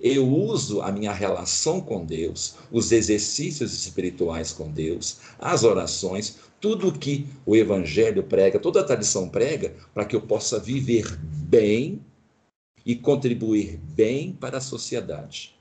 [0.00, 6.92] Eu uso a minha relação com Deus, os exercícios espirituais com Deus, as orações, tudo
[6.92, 12.00] que o Evangelho prega, toda a tradição prega, para que eu possa viver bem
[12.84, 15.54] e contribuir bem para a sociedade.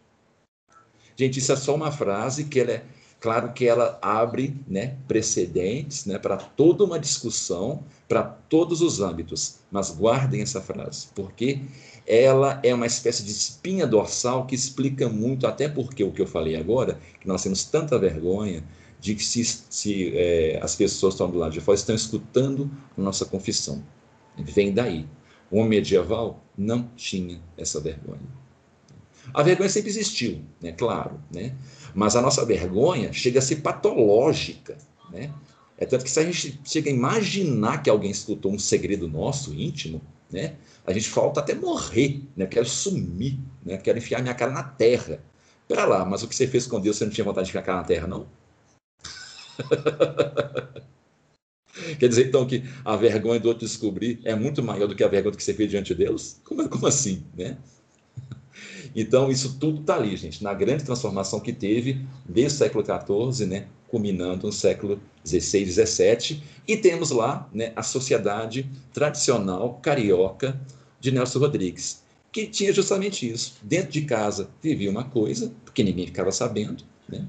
[1.15, 2.85] Gente, isso é só uma frase que ela é,
[3.19, 9.59] claro que ela abre né, precedentes né, para toda uma discussão, para todos os âmbitos,
[9.71, 11.61] mas guardem essa frase, porque
[12.07, 16.27] ela é uma espécie de espinha dorsal que explica muito, até porque o que eu
[16.27, 18.63] falei agora, que nós temos tanta vergonha
[18.99, 23.01] de que se, se é, as pessoas estão do lado de fora estão escutando a
[23.01, 23.83] nossa confissão.
[24.37, 25.05] Vem daí.
[25.51, 28.27] O homem medieval não tinha essa vergonha.
[29.33, 30.71] A vergonha sempre existiu, né?
[30.71, 31.55] claro, né?
[31.93, 34.77] Mas a nossa vergonha chega a ser patológica.
[35.11, 35.33] Né?
[35.77, 39.53] É tanto que se a gente chega a imaginar que alguém escutou um segredo nosso,
[39.53, 40.55] íntimo, né?
[40.85, 42.45] A gente falta até morrer, né?
[42.45, 43.77] Quero sumir, né?
[43.77, 45.23] Quero enfiar minha cara na terra.
[45.67, 47.61] Pera lá, mas o que você fez com Deus, você não tinha vontade de enfiar
[47.61, 48.27] a cara na terra, não?
[51.97, 55.07] Quer dizer, então, que a vergonha do outro descobrir é muito maior do que a
[55.07, 56.41] vergonha que você fez diante de Deus?
[56.43, 57.57] Como, como assim, né?
[58.95, 63.45] Então, isso tudo está ali, gente, na grande transformação que teve desde o século XIV,
[63.45, 70.59] né, culminando no século XVI, XVII, e temos lá né, a sociedade tradicional carioca
[70.99, 73.57] de Nelson Rodrigues, que tinha justamente isso.
[73.63, 77.27] Dentro de casa vivia uma coisa, porque ninguém ficava sabendo, né?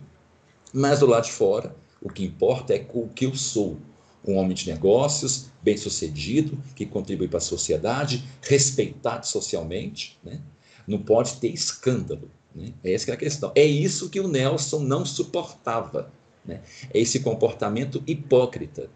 [0.73, 3.79] mas do lado de fora, o que importa é o que eu sou.
[4.23, 10.43] Um homem de negócios, bem-sucedido, que contribui para a sociedade, respeitado socialmente, né?
[10.87, 12.31] Não pode ter escândalo.
[12.55, 12.73] Né?
[12.83, 13.53] Essa é a questão.
[13.55, 16.13] É isso que o Nelson não suportava.
[16.45, 16.61] Né?
[16.93, 18.89] É esse comportamento hipócrita.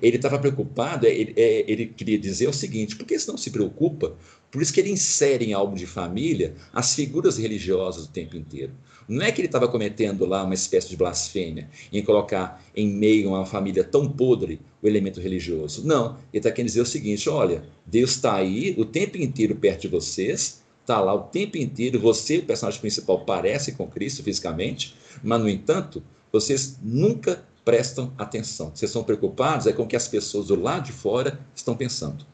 [0.00, 3.38] Ele estava preocupado, é, ele, é, ele, queria dizer o seguinte: por que isso não
[3.38, 4.14] se preocupa?
[4.50, 8.72] Por isso que ele insere em álbum de família as figuras religiosas o tempo inteiro.
[9.08, 13.34] Não é que ele estava cometendo lá uma espécie de blasfêmia em colocar em meio
[13.34, 15.84] a uma família tão podre o elemento religioso.
[15.84, 19.82] Não, ele está querendo dizer o seguinte: olha, Deus está aí o tempo inteiro perto
[19.82, 20.59] de vocês,
[20.90, 25.48] está lá o tempo inteiro, você, o personagem principal, parece com Cristo fisicamente, mas, no
[25.48, 28.72] entanto, vocês nunca prestam atenção.
[28.74, 32.26] Vocês são preocupados é com o que as pessoas do lado de fora estão pensando,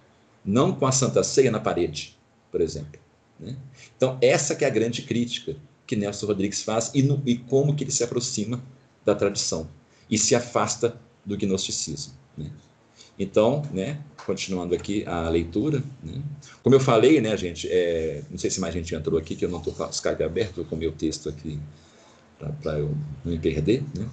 [0.43, 2.17] não com a Santa Ceia na parede,
[2.51, 2.99] por exemplo.
[3.39, 3.57] Né?
[3.95, 5.55] Então, essa que é a grande crítica
[5.87, 8.63] que Nelson Rodrigues faz e, no, e como que ele se aproxima
[9.05, 9.69] da tradição
[10.09, 12.15] e se afasta do gnosticismo.
[12.37, 12.51] Né?
[13.19, 16.21] Então, né, continuando aqui a leitura, né?
[16.63, 19.49] como eu falei, né, gente, é, não sei se mais gente entrou aqui, que eu
[19.49, 21.59] não estou com o Skype aberto, com o meu texto aqui
[22.61, 22.95] para eu
[23.25, 24.07] não me perder, né?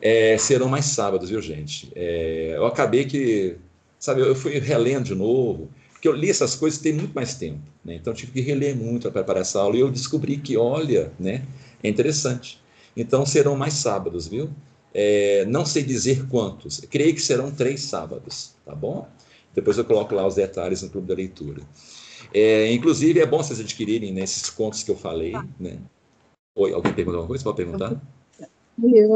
[0.00, 1.90] É, serão mais sábados, viu, gente?
[1.94, 3.56] É, eu acabei que,
[3.98, 7.60] sabe, eu fui relendo de novo, porque eu li essas coisas tem muito mais tempo,
[7.84, 7.96] né?
[7.96, 11.44] Então tive que reler muito para preparar essa aula e eu descobri que, olha, né,
[11.82, 12.60] é interessante.
[12.96, 14.48] Então serão mais sábados, viu?
[14.92, 19.08] É, não sei dizer quantos, creio que serão três sábados, tá bom?
[19.54, 21.62] Depois eu coloco lá os detalhes no clube da leitura.
[22.32, 25.44] É, inclusive, é bom vocês adquirirem né, esses contos que eu falei, tá.
[25.58, 25.78] né?
[26.56, 27.44] Oi, alguém perguntou alguma coisa?
[27.44, 28.00] Pode perguntar?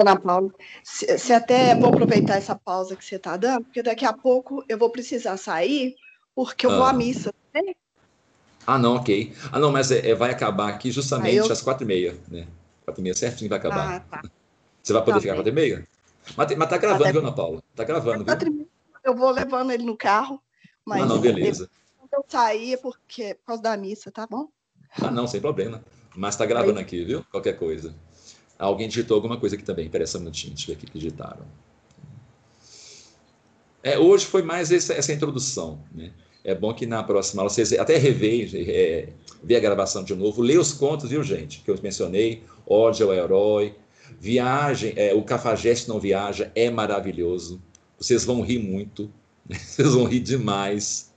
[0.00, 0.50] Ana Paula,
[0.82, 4.12] se, se, até é bom aproveitar essa pausa que você está dando, porque daqui a
[4.12, 5.94] pouco eu vou precisar sair,
[6.34, 6.76] porque eu ah.
[6.76, 7.32] vou à missa.
[7.54, 7.74] Né?
[8.66, 9.32] Ah, não, ok.
[9.50, 11.52] Ah, não, mas é, é vai acabar aqui justamente eu...
[11.52, 12.46] às quatro e meia, né?
[12.84, 13.96] Quatro e meia certinho vai acabar.
[13.96, 14.22] Ah, tá.
[14.84, 15.88] Você vai poder tá ficar quatro e meia?
[16.36, 17.62] Mas, mas tá gravando, viu, Ana Paula?
[17.74, 18.68] Tá gravando, viu?
[19.02, 20.40] Eu vou levando ele no carro.
[20.84, 21.70] Mas ah, não, beleza.
[21.98, 24.48] Quando eu sair é porque, é por causa da missa, tá bom?
[25.00, 25.82] Ah, não, sem problema.
[26.14, 27.24] Mas tá gravando aqui, viu?
[27.30, 27.94] Qualquer coisa.
[28.58, 29.88] Alguém digitou alguma coisa aqui também.
[29.88, 31.46] Pera um minutinho, deixa eu ver aqui que digitaram.
[33.82, 36.12] É, hoje foi mais essa, essa introdução, né?
[36.42, 39.08] É bom que na próxima aula vocês até rever, é,
[39.42, 41.60] ver a gravação de novo, ler os contos, viu, gente?
[41.60, 43.74] Que eu mencionei, Ódio ao Herói,
[44.20, 47.62] Viagem, é, o Cafajeste Não Viaja é maravilhoso.
[47.98, 49.10] Vocês vão rir muito,
[49.48, 51.12] vocês vão rir demais.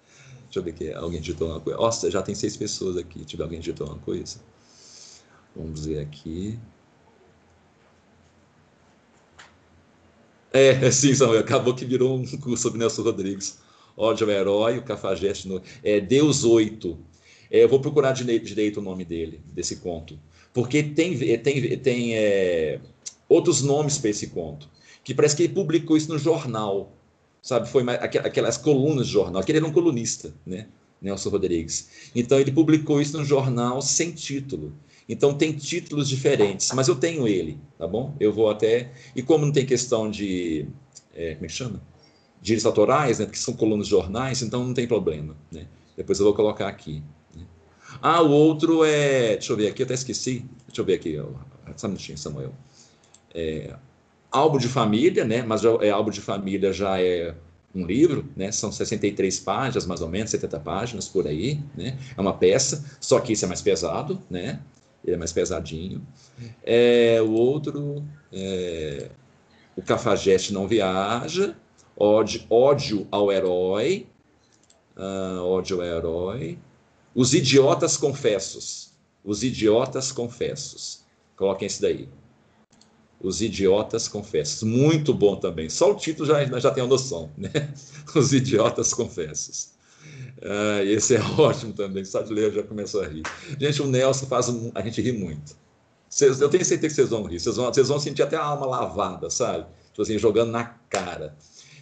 [0.45, 1.79] Deixa eu ver aqui, alguém digitou uma coisa.
[1.79, 3.25] Nossa, já tem seis pessoas aqui.
[3.25, 4.39] Tiver alguém digitou uma coisa.
[5.55, 6.57] Vamos ver aqui.
[10.53, 13.59] É, sim, Samuel, acabou que virou um curso sobre Nelson Rodrigues.
[13.95, 15.61] Ódio ao herói, o cafajeste no...
[15.83, 16.97] É Deus 8.
[17.49, 20.19] É, eu vou procurar direito o nome dele, desse conto.
[20.57, 22.79] Porque tem, tem, tem é,
[23.29, 24.67] outros nomes para esse conto.
[25.03, 26.97] Que parece que ele publicou isso no jornal.
[27.43, 27.69] Sabe?
[27.69, 29.39] Foi aquelas colunas de jornal.
[29.39, 30.65] Aquele era um colunista, né?
[30.99, 32.09] Nelson Rodrigues.
[32.15, 34.73] Então ele publicou isso no jornal sem título.
[35.07, 38.15] Então tem títulos diferentes, mas eu tenho ele, tá bom?
[38.19, 38.91] Eu vou até.
[39.15, 40.65] E como não tem questão de.
[41.13, 41.83] É, como é que chama?
[42.41, 45.37] direitos autorais, né, porque são colunas de jornais, então não tem problema.
[45.51, 45.67] Né?
[45.95, 47.03] Depois eu vou colocar aqui.
[48.01, 49.33] Ah, o outro é.
[49.33, 50.45] Deixa eu ver aqui, eu até esqueci.
[50.67, 51.19] Deixa eu ver aqui,
[51.75, 52.53] só um minutinho, Samuel.
[53.33, 53.75] É,
[54.31, 55.41] álbum de família, né?
[55.41, 57.35] Mas é, álbum de família já é
[57.73, 58.51] um livro, né?
[58.51, 61.97] São 63 páginas, mais ou menos, 70 páginas por aí, né?
[62.15, 64.59] É uma peça, só que esse é mais pesado, né?
[65.03, 66.05] Ele é mais pesadinho.
[66.63, 69.09] É, o outro, é,
[69.75, 71.55] o Cafajeste Não Viaja,
[71.95, 74.07] ódio, ódio ao herói,
[74.97, 76.57] uh, ódio ao herói,
[77.17, 78.91] os idiotas confessos,
[79.25, 81.03] os idiotas confessos,
[81.35, 82.07] coloquem esse daí,
[83.19, 87.49] os idiotas confessos, muito bom também, só o título já, já tem a noção, né?
[88.15, 89.71] Os idiotas confessos.
[90.37, 93.23] Uh, esse é ótimo também, só de ler já começou a rir.
[93.59, 95.57] Gente, o Nelson faz um, a gente rir muito.
[96.07, 98.43] Cês, eu tenho certeza que vocês vão rir, vocês vão, vocês vão sentir até a
[98.43, 99.65] alma lavada, sabe?
[99.89, 101.35] Tipo assim, jogando na cara.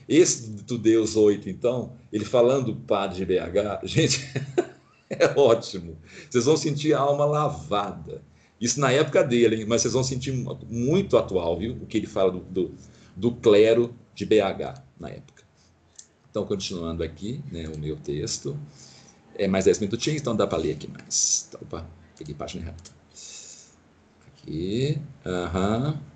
[0.08, 4.26] Esse do Deus 8, então, ele falando do padre de BH, gente,
[5.24, 5.98] é ótimo.
[6.30, 8.22] Vocês vão sentir a alma lavada.
[8.60, 10.32] Isso na época dele, mas vocês vão sentir
[10.70, 11.74] muito atual, viu?
[11.74, 12.76] O que ele fala do, do,
[13.16, 15.44] do clero de BH na época.
[16.30, 18.58] Então, continuando aqui, né, o meu texto.
[19.38, 21.50] É mais 10 minutinhos, então dá para ler aqui mais.
[21.62, 21.86] Opa,
[22.18, 22.84] peguei página errada.
[24.28, 25.02] Aqui.
[25.26, 25.88] Aham.
[25.88, 26.16] Uhum.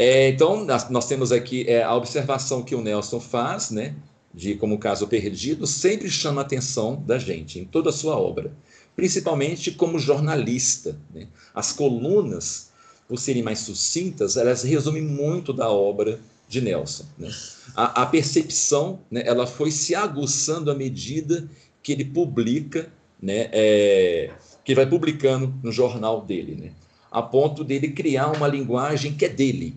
[0.00, 3.96] É, então, nós, temos aqui é, a observação que o Nelson faz, né,
[4.34, 8.52] de como caso perdido, sempre chama a atenção da gente, em toda a sua obra,
[8.94, 10.96] principalmente como jornalista.
[11.12, 11.26] Né?
[11.54, 12.70] As colunas,
[13.08, 17.04] por serem mais sucintas, elas resumem muito da obra de Nelson.
[17.18, 17.30] Né?
[17.74, 21.48] A, a, percepção, né, ela foi se aguçando à medida
[21.82, 24.30] que ele publica, né, é,
[24.64, 26.72] que vai publicando no jornal dele, né,
[27.10, 29.74] a ponto dele criar uma linguagem que é dele,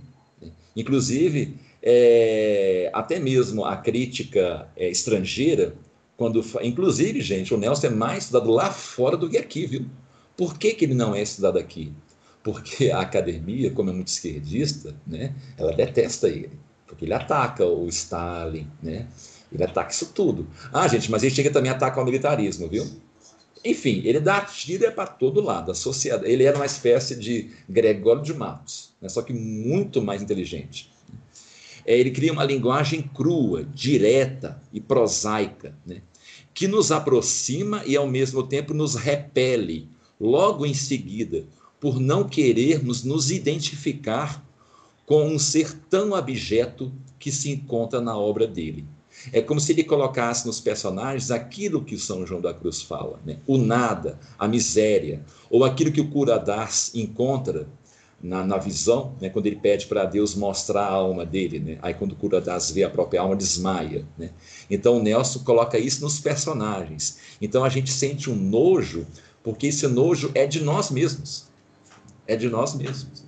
[0.75, 5.75] Inclusive, é, até mesmo a crítica é, estrangeira,
[6.15, 9.85] quando, inclusive, gente, o Nelson é mais estudado lá fora do que aqui, viu?
[10.37, 11.91] Por que, que ele não é estudado aqui?
[12.43, 16.51] Porque a academia, como é muito esquerdista, né, ela detesta ele,
[16.87, 19.07] porque ele ataca o Stalin, né?
[19.51, 20.47] Ele ataca isso tudo.
[20.71, 22.87] Ah, gente, mas ele chega também a atacar o militarismo, viu?
[23.63, 25.71] Enfim, ele dá tira para todo lado.
[25.71, 29.09] A sociedade, ele era uma espécie de Gregório de Matos, né?
[29.09, 30.91] só que muito mais inteligente.
[31.85, 36.01] É, ele cria uma linguagem crua, direta e prosaica, né?
[36.53, 39.87] que nos aproxima e ao mesmo tempo nos repele,
[40.19, 41.45] logo em seguida,
[41.79, 44.45] por não querermos nos identificar
[45.05, 48.85] com um ser tão abjeto que se encontra na obra dele.
[49.31, 53.39] É como se ele colocasse nos personagens aquilo que São João da Cruz fala, né?
[53.45, 57.67] o nada, a miséria, ou aquilo que o cura das encontra
[58.23, 59.29] na, na visão, né?
[59.29, 61.59] quando ele pede para Deus mostrar a alma dele.
[61.59, 61.77] Né?
[61.81, 64.05] Aí, quando cura das vê a própria alma, desmaia.
[64.17, 64.31] Né?
[64.69, 67.17] Então, o Nelson coloca isso nos personagens.
[67.41, 69.05] Então, a gente sente um nojo,
[69.43, 71.49] porque esse nojo é de nós mesmos.
[72.27, 73.25] É de nós mesmos.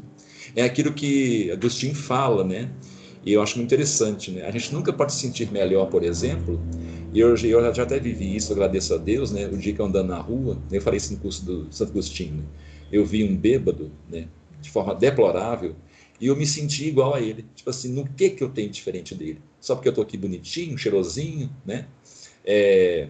[0.56, 2.70] É aquilo que Agostinho fala, né?
[3.26, 4.46] E eu acho muito interessante, né?
[4.46, 6.60] A gente nunca pode se sentir melhor, por exemplo,
[7.16, 9.48] eu, eu já até vivi isso, agradeço a Deus, né?
[9.48, 12.38] O dia que eu andando na rua, eu falei isso no curso do Santo Agostinho,
[12.38, 12.44] né?
[12.92, 14.28] eu vi um bêbado, né?
[14.64, 15.76] De forma deplorável,
[16.20, 17.46] e eu me senti igual a ele.
[17.54, 19.42] Tipo assim, no que que eu tenho diferente dele?
[19.60, 21.86] Só porque eu tô aqui bonitinho, cheirosinho, né?
[22.46, 23.10] É,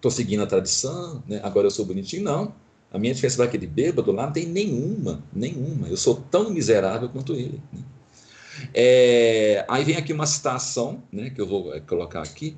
[0.00, 1.40] tô seguindo a tradição, né?
[1.42, 2.22] Agora eu sou bonitinho?
[2.22, 2.54] Não.
[2.92, 5.88] A minha diferença para aquele bêbado lá não tem nenhuma, nenhuma.
[5.88, 7.60] Eu sou tão miserável quanto ele.
[7.72, 7.82] Né?
[8.72, 12.56] É, aí vem aqui uma citação, né, que eu vou é, colocar aqui.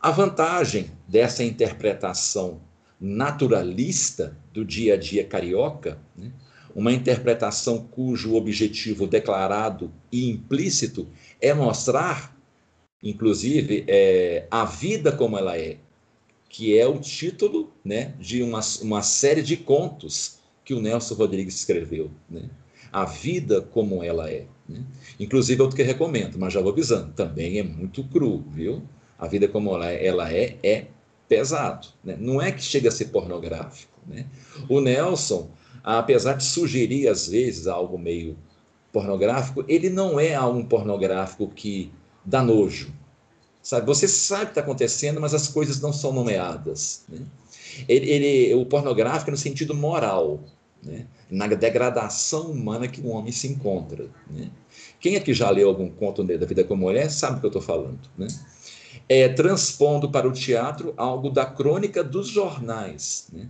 [0.00, 2.60] A vantagem dessa interpretação
[3.00, 6.32] naturalista do dia a dia carioca, né,
[6.76, 11.08] uma interpretação cujo objetivo declarado e implícito
[11.40, 12.36] é mostrar,
[13.02, 15.78] inclusive, é, a vida como ela é,
[16.50, 21.54] que é o título né, de uma, uma série de contos que o Nelson Rodrigues
[21.54, 22.10] escreveu.
[22.28, 22.42] Né?
[22.92, 24.44] A vida como ela é.
[24.68, 24.84] Né?
[25.18, 28.82] Inclusive, outro que recomendo, mas já vou avisando, também é muito cru, viu?
[29.18, 30.86] A vida como ela é, ela é, é
[31.26, 31.88] pesado.
[32.04, 32.18] Né?
[32.20, 33.98] Não é que chega a ser pornográfico.
[34.06, 34.26] Né?
[34.68, 35.50] O Nelson,
[35.94, 38.36] apesar de sugerir, às vezes, algo meio
[38.92, 41.92] pornográfico, ele não é algo pornográfico que
[42.24, 42.92] dá nojo.
[43.62, 43.86] Sabe?
[43.86, 47.04] Você sabe o que está acontecendo, mas as coisas não são nomeadas.
[47.08, 47.20] Né?
[47.88, 50.40] Ele, ele, o pornográfico é no sentido moral,
[50.82, 51.06] né?
[51.30, 54.08] na degradação humana que o homem se encontra.
[54.30, 54.50] Né?
[54.98, 57.62] Quem aqui já leu algum conto da vida como mulher sabe o que eu estou
[57.62, 58.00] falando.
[58.16, 58.26] Né?
[59.08, 63.28] É, transpondo para o teatro algo da crônica dos jornais.
[63.32, 63.48] Né?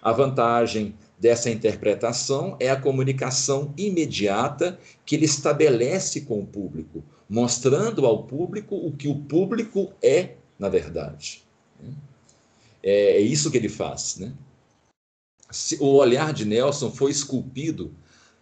[0.00, 8.04] A vantagem dessa interpretação é a comunicação imediata que ele estabelece com o público, mostrando
[8.06, 11.42] ao público o que o público é, na verdade.
[12.82, 14.16] É, é isso que ele faz.
[14.18, 14.32] Né?
[15.80, 17.94] O olhar de Nelson foi esculpido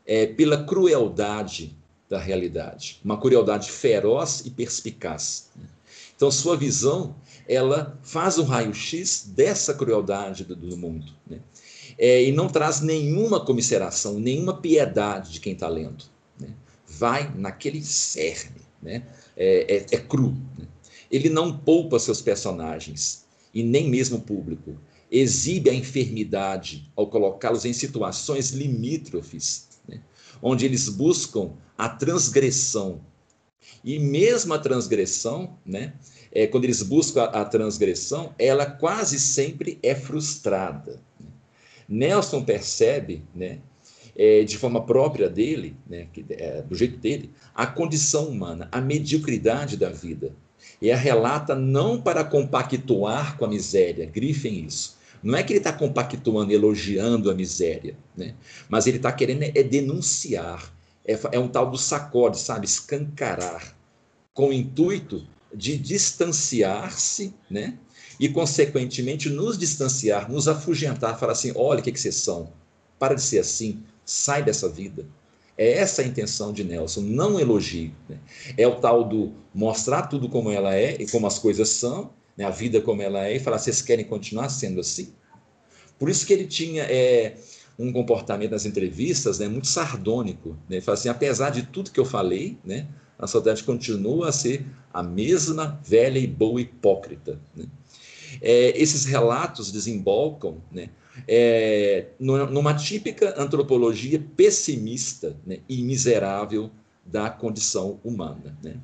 [0.04, 1.76] é, pela crueldade
[2.08, 5.50] da realidade, uma crueldade feroz e perspicaz.
[6.14, 7.16] Então, sua visão,
[7.48, 11.12] ela faz um raio-x dessa crueldade do, do mundo.
[11.26, 11.40] Né?
[12.04, 16.04] É, e não traz nenhuma comisseração, nenhuma piedade de quem está lendo.
[16.36, 16.52] Né?
[16.84, 19.04] Vai naquele cerne né?
[19.36, 20.36] é, é, é cru.
[20.58, 20.66] Né?
[21.08, 23.24] Ele não poupa seus personagens
[23.54, 24.76] e nem mesmo o público.
[25.12, 30.00] Exibe a enfermidade ao colocá-los em situações limítrofes, né?
[30.42, 33.00] onde eles buscam a transgressão.
[33.84, 35.92] E mesmo a transgressão, né?
[36.32, 41.00] É, quando eles buscam a, a, transgressão, ela quase sempre é frustrada.
[41.88, 43.58] Nelson percebe né,
[44.16, 48.80] é, de forma própria dele, né, que, é, do jeito dele, a condição humana, a
[48.80, 50.34] mediocridade da vida.
[50.80, 54.96] E a relata não para compactuar com a miséria, grifem isso.
[55.22, 58.34] Não é que ele está compactuando, elogiando a miséria, né?
[58.68, 60.72] mas ele está querendo é denunciar.
[61.04, 62.66] É, é um tal do sacode, sabe?
[62.66, 63.76] Escancarar,
[64.34, 67.76] com o intuito de distanciar-se, né?
[68.18, 72.52] E, consequentemente, nos distanciar, nos afugentar, falar assim: olha o que, que vocês são,
[72.98, 75.06] para de ser assim, sai dessa vida.
[75.56, 77.92] É essa a intenção de Nelson, não elogio.
[78.08, 78.18] Né?
[78.56, 82.44] É o tal do mostrar tudo como ela é e como as coisas são, né?
[82.44, 85.12] a vida como ela é, e falar: vocês querem continuar sendo assim?
[85.98, 87.36] Por isso que ele tinha é,
[87.78, 90.50] um comportamento nas entrevistas né, muito sardônico.
[90.68, 90.76] Né?
[90.76, 92.88] Ele fala assim: apesar de tudo que eu falei, né,
[93.18, 97.40] a sociedade continua a ser a mesma velha e boa hipócrita.
[97.54, 97.66] Né?
[98.40, 100.90] É, esses relatos desembolcam né,
[101.28, 106.70] é, numa típica antropologia pessimista né, e miserável
[107.04, 108.56] da condição humana.
[108.62, 108.76] Né?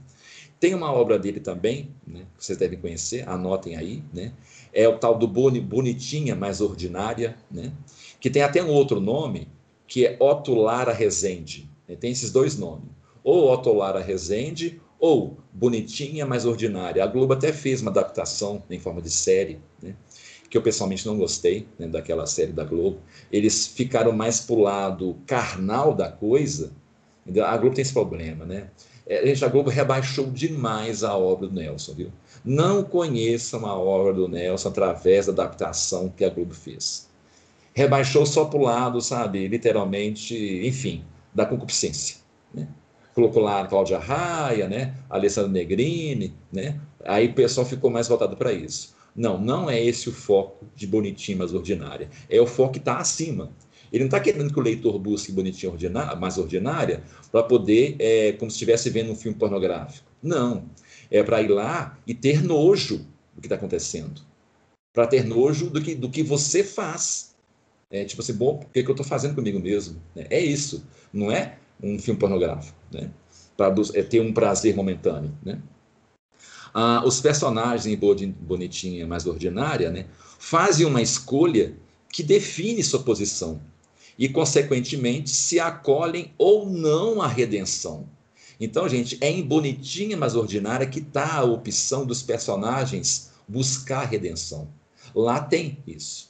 [0.61, 4.33] Tem uma obra dele também, né, que vocês devem conhecer, anotem aí, né?
[4.73, 7.73] é o tal do Bonitinha Mais Ordinária, né?
[8.21, 9.49] que tem até um outro nome,
[9.87, 11.71] que é Otto Lara Rezende.
[11.89, 11.97] Né?
[11.97, 12.91] Tem esses dois nomes,
[13.23, 17.03] ou Otto Lara Rezende, ou Bonitinha Mais Ordinária.
[17.03, 19.95] A Globo até fez uma adaptação em forma de série, né?
[20.51, 22.99] que eu pessoalmente não gostei né, daquela série da Globo.
[23.31, 26.73] Eles ficaram mais para o lado carnal da coisa.
[27.45, 28.71] A Globo tem esse problema, né?
[29.07, 32.13] É, a Globo rebaixou demais a obra do Nelson, viu?
[32.45, 37.09] Não conheçam a obra do Nelson através da adaptação que a Globo fez.
[37.75, 40.35] Rebaixou só para o lado, sabe, literalmente,
[40.67, 42.17] enfim, da concupiscência.
[42.53, 42.69] Né?
[43.19, 44.95] Colocou lá a Cláudia Raia, né?
[45.11, 46.81] Alessandro Negrini, né?
[47.05, 48.95] Aí o pessoal ficou mais voltado para isso.
[49.13, 52.09] Não, não é esse o foco de Bonitinho mais ordinária.
[52.31, 53.51] É o foco que está acima.
[53.93, 57.03] Ele não está querendo que o leitor busque Bonitinho ordinária, mais ordinária
[57.33, 60.07] para poder, é, como se estivesse vendo um filme pornográfico.
[60.23, 60.67] Não.
[61.11, 62.99] É para ir lá e ter nojo
[63.35, 64.23] do que está acontecendo.
[64.93, 67.35] Para ter nojo do que, do que você faz.
[67.91, 70.01] É tipo assim, bom, o que, que eu estou fazendo comigo mesmo?
[70.15, 70.87] É isso.
[71.13, 72.77] Não é um filme pornográfico.
[72.93, 73.11] Né?
[73.57, 75.33] Para é ter um prazer momentâneo.
[75.45, 75.61] Né?
[76.75, 80.07] ah, os personagens em Bonitinha mais ordinária né,
[80.39, 81.75] fazem uma escolha
[82.13, 83.61] que define sua posição
[84.19, 88.09] e, consequentemente, se acolhem ou não à redenção.
[88.61, 94.07] Então, gente, é em Bonitinha mais ordinária que está a opção dos personagens buscar a
[94.07, 94.69] redenção.
[95.15, 96.29] Lá tem isso.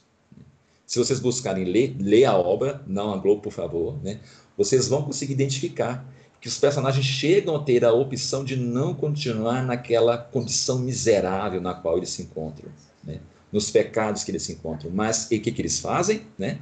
[0.85, 4.19] Se vocês buscarem ler, ler a obra, não a Globo, por favor, né?
[4.59, 6.05] Vocês vão conseguir identificar
[6.41, 11.73] que os personagens chegam a ter a opção de não continuar naquela condição miserável na
[11.73, 12.69] qual eles se encontram,
[13.01, 13.21] né?
[13.53, 14.91] nos pecados que eles se encontram.
[14.91, 16.23] Mas o que, que eles fazem?
[16.37, 16.59] Né?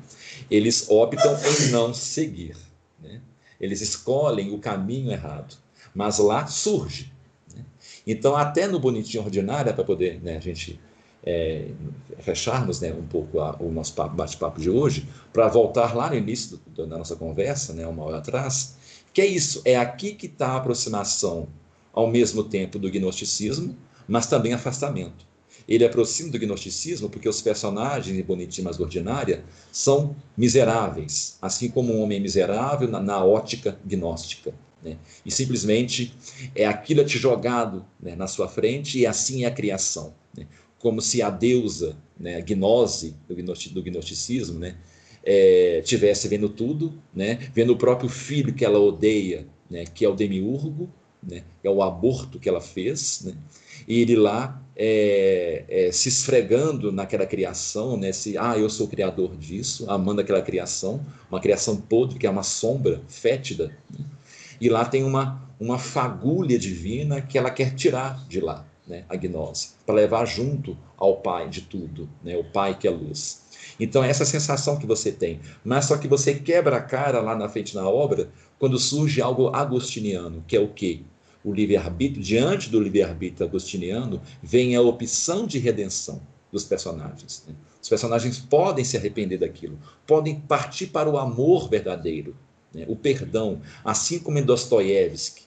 [0.50, 2.56] Eles optam em não seguir.
[3.02, 3.20] Né?
[3.60, 5.56] Eles escolhem o caminho errado.
[5.92, 7.12] Mas lá surge.
[7.52, 7.66] Né?
[8.06, 10.80] Então, até no Bonitinho Ordinário, para poder né, a gente
[11.24, 11.70] é,
[12.20, 16.60] fecharmos né, um pouco a, o nosso bate-papo de hoje, para voltar lá no início
[16.68, 18.76] do, da nossa conversa, né, uma hora atrás,
[19.14, 21.48] que é isso, é aqui que está a aproximação
[21.92, 23.76] ao mesmo tempo do gnosticismo,
[24.08, 25.26] mas também afastamento.
[25.68, 32.02] Ele aproxima do gnosticismo porque os personagens de Bonitinho Ordinária são miseráveis, assim como um
[32.02, 34.54] homem miserável na, na ótica gnóstica.
[34.82, 34.98] Né?
[35.26, 36.14] E simplesmente
[36.56, 40.14] é aquilo a te jogado né, na sua frente e assim é a criação.
[40.80, 44.76] Como se a deusa, né, a gnose do, gnosticismo, né,
[45.24, 50.10] é, tivesse vendo tudo, né, vendo o próprio filho que ela odeia, né, que é
[50.10, 50.90] o demiurgo,
[51.22, 53.34] né, é o aborto que ela fez, né,
[53.88, 58.90] e ele lá é, é, se esfregando naquela criação, né, se, ah, eu sou o
[58.90, 64.06] criador disso, amando aquela criação, uma criação podre, que é uma sombra fétida, né,
[64.60, 69.16] e lá tem uma, uma fagulha divina que ela quer tirar de lá, né, a
[69.16, 73.46] gnose, para levar junto ao Pai de tudo, né, o Pai que é luz.
[73.80, 75.40] Então, essa sensação que você tem.
[75.64, 79.50] Mas só que você quebra a cara lá na frente na obra quando surge algo
[79.50, 81.02] agostiniano, que é o quê?
[81.44, 86.22] O livre-arbítrio, diante do livre-arbítrio agostiniano, vem a opção de redenção
[86.52, 87.44] dos personagens.
[87.48, 87.54] Né?
[87.82, 92.36] Os personagens podem se arrepender daquilo, podem partir para o amor verdadeiro,
[92.74, 92.86] né?
[92.88, 95.47] o perdão, assim como em Dostoiévski.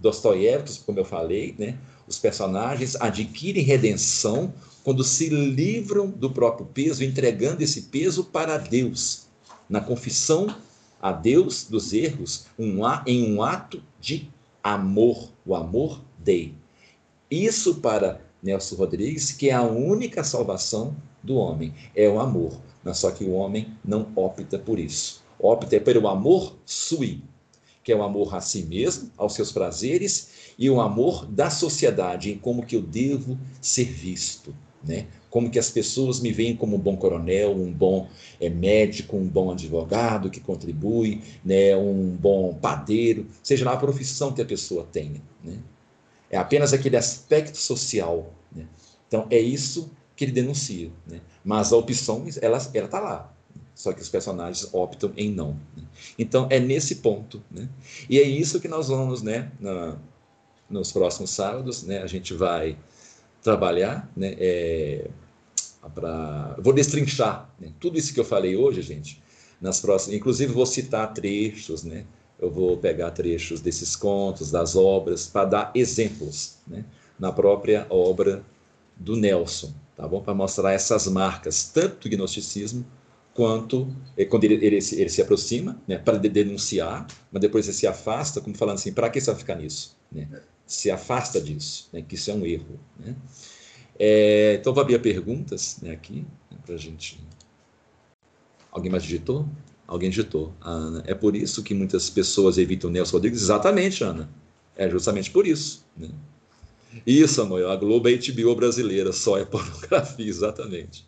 [0.00, 1.78] Dostoiévski, como eu falei, né?
[2.08, 9.26] os personagens adquirem redenção quando se livram do próprio peso, entregando esse peso para Deus,
[9.68, 10.52] na confissão
[11.00, 14.28] a Deus dos erros, um, em um ato de
[14.62, 16.54] amor, o amor dei.
[17.30, 22.60] Isso para Nelson Rodrigues, que é a única salvação do homem, é o amor,
[22.92, 25.22] só que o homem não opta por isso.
[25.38, 27.22] Opta pelo amor sui,
[27.82, 32.30] que é o amor a si mesmo, aos seus prazeres, e o amor da sociedade,
[32.30, 35.06] em como que eu devo ser visto né?
[35.28, 38.08] Como que as pessoas me veem como um bom coronel, um bom
[38.40, 41.76] é, médico, um bom advogado que contribui, né?
[41.76, 45.22] um bom padeiro, seja lá a profissão que a pessoa tenha.
[45.44, 45.58] Né?
[46.30, 48.32] É apenas aquele aspecto social.
[48.54, 48.66] Né?
[49.06, 50.90] Então, é isso que ele denuncia.
[51.06, 51.20] Né?
[51.44, 53.32] Mas a opção, ela está lá.
[53.80, 55.58] Só que os personagens optam em não.
[55.74, 55.82] Né?
[56.18, 57.42] Então, é nesse ponto.
[57.50, 57.66] Né?
[58.10, 59.96] E é isso que nós vamos, né, na,
[60.68, 62.76] nos próximos sábados, né, a gente vai
[63.42, 64.36] trabalhar, né?
[64.38, 65.08] É,
[65.94, 67.72] pra, vou destrinchar né?
[67.80, 69.22] tudo isso que eu falei hoje, gente,
[69.58, 70.14] nas próximas.
[70.14, 72.04] Inclusive vou citar trechos, né?
[72.38, 76.84] Eu vou pegar trechos desses contos, das obras, para dar exemplos, né?
[77.18, 78.44] Na própria obra
[78.94, 80.20] do Nelson, tá bom?
[80.20, 82.84] Para mostrar essas marcas, tanto do gnosticismo
[83.34, 87.86] quanto é, quando ele, ele, ele, se aproxima, né, para denunciar, mas depois ele se
[87.86, 89.96] afasta, como falando assim, para que você vai ficar nisso?
[90.10, 90.28] Né?
[90.70, 92.78] se afasta disso, né, que isso é um erro.
[92.98, 93.16] Né?
[93.98, 97.20] É, então, vou abrir perguntas né, aqui, né, para a gente.
[98.70, 99.48] Alguém mais digitou?
[99.86, 100.54] Alguém digitou.
[100.60, 101.02] Ana.
[101.06, 103.42] É por isso que muitas pessoas evitam Nelson Rodrigues?
[103.42, 104.30] Exatamente, Ana.
[104.76, 105.84] É justamente por isso.
[105.96, 106.08] Né?
[107.04, 111.04] Isso, amor, a Globo é HBO brasileira, só é pornografia, exatamente.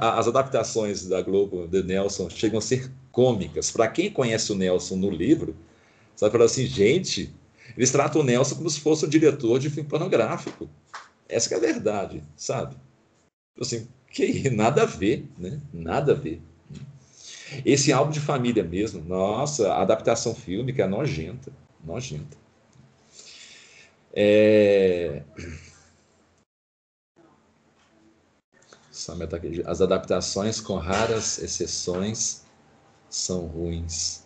[0.00, 3.70] As adaptações da Globo, do Nelson, chegam a ser cômicas.
[3.70, 5.56] Para quem conhece o Nelson no livro,
[6.16, 7.32] sabe falar assim, gente,
[7.76, 10.68] eles tratam o Nelson como se fosse um diretor de filme pornográfico.
[11.28, 12.76] Essa é a verdade, sabe?
[13.60, 15.60] Assim, que nada a ver, né?
[15.72, 16.42] Nada a ver.
[17.64, 21.52] Esse álbum de família mesmo, nossa, a adaptação fílmica é nojenta,
[21.84, 22.36] nojenta.
[24.12, 25.22] É...
[29.66, 32.42] As adaptações, com raras exceções,
[33.08, 34.24] são ruins.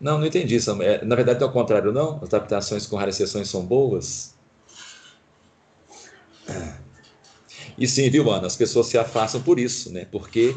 [0.00, 0.56] Não, não entendi.
[0.82, 2.16] É, na verdade, é o contrário, não?
[2.16, 4.34] As adaptações com raras exceções são boas?
[7.76, 8.46] E sim, viu, Ana?
[8.46, 10.06] As pessoas se afastam por isso, né?
[10.10, 10.54] Porque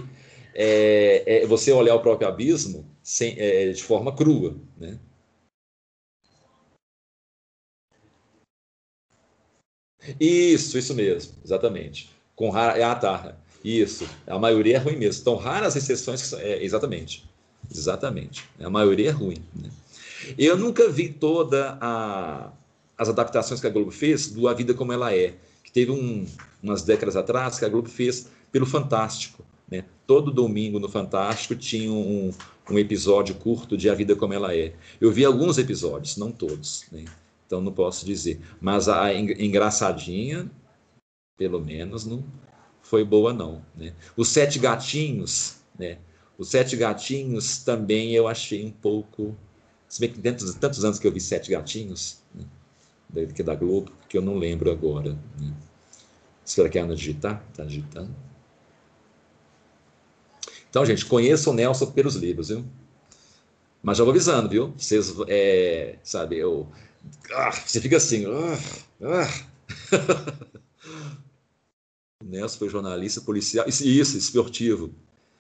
[0.54, 5.00] é, é você olhar o próprio abismo sem, é, de forma crua, né?
[10.20, 12.10] Isso, isso mesmo, exatamente.
[12.36, 13.36] Com rara, ah, tá.
[13.64, 14.08] Isso.
[14.26, 15.22] A maioria é ruim mesmo.
[15.22, 17.30] Então, raras exceções, que é, exatamente.
[17.70, 18.43] Exatamente.
[18.60, 19.38] A maioria é ruim.
[19.56, 19.70] Né?
[20.38, 22.52] Eu nunca vi toda a,
[22.97, 26.26] as adaptações que a Globo fez do A Vida Como Ela É, que teve um,
[26.62, 29.45] umas décadas atrás, que a Globo fez pelo Fantástico.
[29.70, 29.86] Né?
[30.06, 32.32] Todo domingo no Fantástico tinha um,
[32.70, 34.74] um episódio curto de A Vida Como Ela É.
[34.99, 37.06] Eu vi alguns episódios, não todos, né?
[37.52, 38.39] Então não posso dizer.
[38.62, 40.49] Mas a engraçadinha,
[41.38, 42.24] pelo menos, não
[42.82, 43.62] foi boa, não.
[43.76, 43.93] Né?
[44.16, 45.97] Os Sete Gatinhos, né?
[46.38, 49.36] Os Sete Gatinhos também eu achei um pouco.
[49.89, 52.45] Se bem que dentro de tantos anos que eu vi Sete Gatinhos, né?
[53.36, 55.12] que é da Globo, que eu não lembro agora.
[55.38, 55.54] Né?
[56.45, 57.43] Espera que a Ana digitar.
[57.52, 58.16] Está digitando.
[60.70, 62.64] Então, gente, conheça o Nelson pelos livros, viu?
[63.84, 64.74] Mas já vou avisando, viu?
[64.78, 66.70] Vocês, é, sabe, eu,
[67.34, 68.60] ah, você fica assim, ah,
[69.04, 69.30] ah.
[72.22, 74.93] o Nelson foi jornalista, policial, isso, esportivo,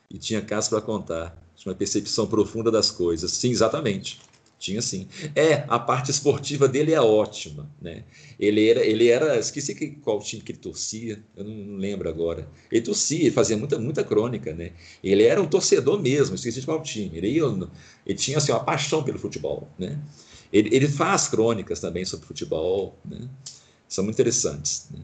[0.09, 3.31] e tinha caso para contar, tinha uma percepção profunda das coisas.
[3.31, 4.19] Sim, exatamente.
[4.61, 5.07] Tinha sim.
[5.35, 8.03] É, a parte esportiva dele é ótima, né?
[8.39, 12.07] Ele era, ele era, esqueci que, qual time que ele torcia, eu não, não lembro
[12.07, 12.47] agora.
[12.71, 14.73] Ele torcia, ele fazia muita, muita crônica, né?
[15.03, 17.17] Ele era um torcedor mesmo, esqueci de qual time.
[17.17, 17.39] Ele,
[18.05, 19.99] ele tinha assim, uma paixão pelo futebol, né?
[20.51, 23.27] Ele, ele faz crônicas também sobre futebol, né?
[23.87, 24.99] São muito interessantes, né?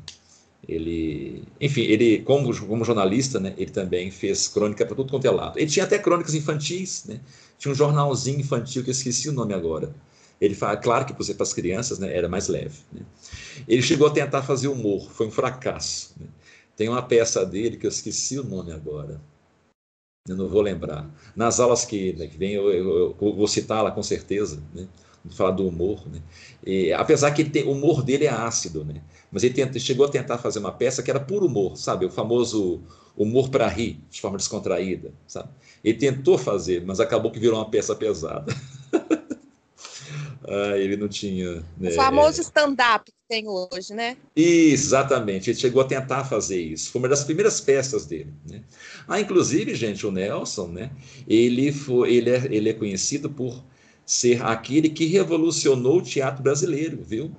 [0.68, 5.32] Ele, enfim, ele como, como jornalista, né, ele também fez crônica para tudo quanto é
[5.32, 5.58] lado.
[5.58, 7.22] Ele tinha até crônicas infantis, né?
[7.58, 9.94] Tinha um jornalzinho infantil que eu esqueci o nome agora.
[10.40, 12.80] Ele fala, claro que para as crianças né, era mais leve.
[12.92, 13.02] Né?
[13.68, 16.14] Ele chegou a tentar fazer humor, foi um fracasso.
[16.20, 16.28] Né?
[16.76, 19.20] Tem uma peça dele que eu esqueci o nome agora.
[20.28, 21.10] Eu não vou lembrar.
[21.36, 24.62] Nas aulas que, né, que vem, eu, eu, eu vou citá-la com certeza.
[24.76, 24.88] Né?
[25.30, 26.22] Falar do humor, né?
[26.66, 29.02] E, apesar que tem, o humor dele é ácido, né?
[29.32, 32.06] Mas ele tenta, chegou a tentar fazer uma peça que era puro humor, sabe?
[32.06, 32.82] O famoso
[33.16, 35.50] humor para rir, de forma descontraída, sabe?
[35.84, 38.54] Ele tentou fazer, mas acabou que virou uma peça pesada.
[40.48, 41.64] ah, ele não tinha.
[41.78, 41.90] Né?
[41.90, 44.16] O famoso stand-up que tem hoje, né?
[44.36, 45.50] Isso, exatamente.
[45.50, 46.92] Ele chegou a tentar fazer isso.
[46.92, 48.34] Foi uma das primeiras peças dele.
[48.50, 48.62] Né?
[49.08, 50.92] Ah, inclusive, gente, o Nelson, né?
[51.28, 53.64] Ele, foi, ele, é, ele é conhecido por
[54.08, 57.30] ser aquele que revolucionou o teatro brasileiro, viu?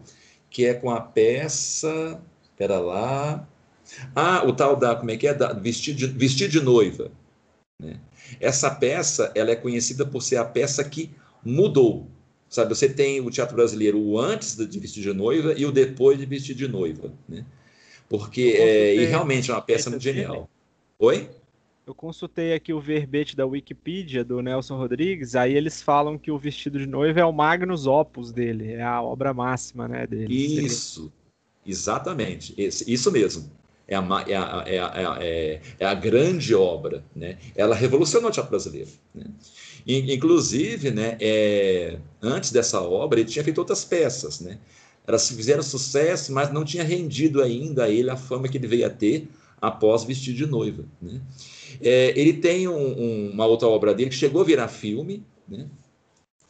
[0.50, 2.20] Que é com a peça.
[2.58, 3.48] Pera lá.
[4.14, 4.94] Ah, o tal da.
[4.94, 5.32] Como é que é?
[5.32, 7.10] Da, vestido, de, de noiva.
[7.80, 7.98] Né?
[8.38, 11.10] Essa peça ela é conhecida por ser a peça que
[11.42, 12.06] mudou.
[12.50, 16.18] Sabe, você tem o teatro brasileiro o antes de Vestido de Noiva e o depois
[16.18, 17.12] de Vestido de Noiva.
[17.28, 17.44] Né?
[18.08, 20.48] Porque é, e realmente é uma peça muito genial.
[20.98, 21.28] Oi?
[21.88, 26.38] Eu consultei aqui o verbete da Wikipedia do Nelson Rodrigues, aí eles falam que o
[26.38, 30.26] vestido de noiva é o magnus opus dele, é a obra máxima né, dele.
[30.30, 31.10] Isso,
[31.66, 33.50] exatamente, isso mesmo.
[33.88, 37.38] É a, é, a, é, a, é, é a, grande obra, né?
[37.56, 38.90] Ela revolucionou o teatro brasileiro.
[39.14, 39.24] Né?
[39.86, 44.58] Inclusive, né, é, antes dessa obra, ele tinha feito outras peças, né?
[45.06, 48.86] Elas fizeram sucesso, mas não tinha rendido ainda a ele a fama que ele veio
[48.86, 49.26] a ter
[49.60, 50.84] após vestir de noiva.
[51.00, 51.20] Né?
[51.80, 55.66] É, ele tem um, um, uma outra obra dele que chegou a virar filme, né?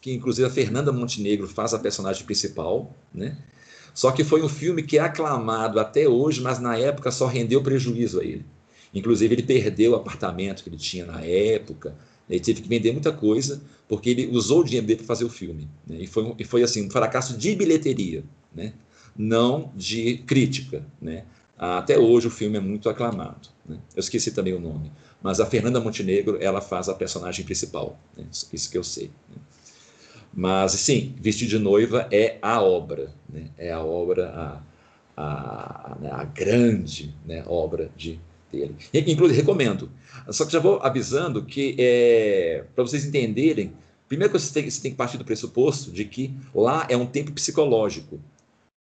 [0.00, 3.36] que inclusive a Fernanda Montenegro faz a personagem principal, né?
[3.92, 7.60] Só que foi um filme que é aclamado até hoje, mas na época só rendeu
[7.60, 8.46] prejuízo a ele.
[8.94, 11.90] Inclusive ele perdeu o apartamento que ele tinha na época,
[12.28, 12.36] né?
[12.36, 15.28] ele teve que vender muita coisa porque ele usou o dinheiro dele para fazer o
[15.28, 15.68] filme.
[15.86, 15.96] Né?
[16.00, 18.22] E, foi, e foi assim um fracasso de bilheteria,
[18.54, 18.72] né?
[19.16, 20.86] não de crítica.
[21.02, 21.24] Né?
[21.58, 23.48] Até hoje o filme é muito aclamado.
[23.66, 23.78] Né?
[23.94, 24.92] Eu esqueci também o nome
[25.22, 28.24] mas a Fernanda Montenegro ela faz a personagem principal, né?
[28.52, 29.10] isso que eu sei.
[29.28, 29.36] Né?
[30.32, 33.48] Mas, sim, Vestido de Noiva é a obra, né?
[33.56, 34.62] é a obra, a,
[35.16, 38.20] a, né, a grande né, obra de
[38.52, 38.76] dele.
[38.94, 39.90] Inclusive, recomendo.
[40.30, 43.72] Só que já vou avisando que, é, para vocês entenderem,
[44.06, 47.06] primeiro que você tem, você tem que partir do pressuposto de que lá é um
[47.06, 48.20] tempo psicológico,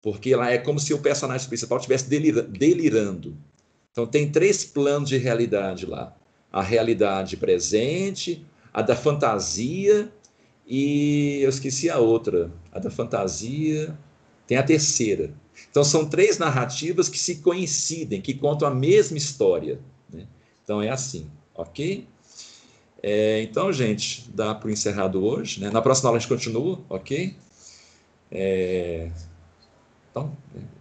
[0.07, 3.35] porque lá é como se o personagem principal estivesse delirando.
[3.91, 6.15] Então, tem três planos de realidade lá
[6.49, 10.09] a realidade presente, a da fantasia
[10.65, 13.97] e eu esqueci a outra, a da fantasia,
[14.47, 15.33] tem a terceira.
[15.69, 19.77] Então são três narrativas que se coincidem, que contam a mesma história.
[20.09, 20.25] Né?
[20.63, 22.07] Então é assim, ok?
[23.03, 25.59] É, então, gente, dá para o encerrado hoje.
[25.59, 25.69] Né?
[25.69, 27.35] Na próxima aula a gente continua, ok?
[28.31, 29.11] É,
[30.17, 30.37] então,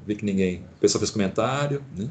[0.06, 2.08] vi que ninguém, o pessoal fez comentário, né?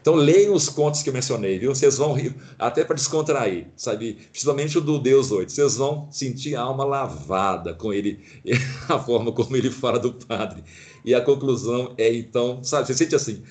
[0.00, 1.74] Então leiam os contos que eu mencionei, viu?
[1.74, 4.14] Vocês vão rir, até para descontrair, sabe?
[4.30, 5.50] Principalmente o do Deus 8.
[5.50, 8.24] Vocês vão sentir a alma lavada com ele,
[8.88, 10.62] a forma como ele fala do padre.
[11.04, 12.86] E a conclusão é então, sabe?
[12.86, 13.42] Você sente assim,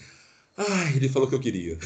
[0.58, 1.78] ah, ele falou o que eu queria.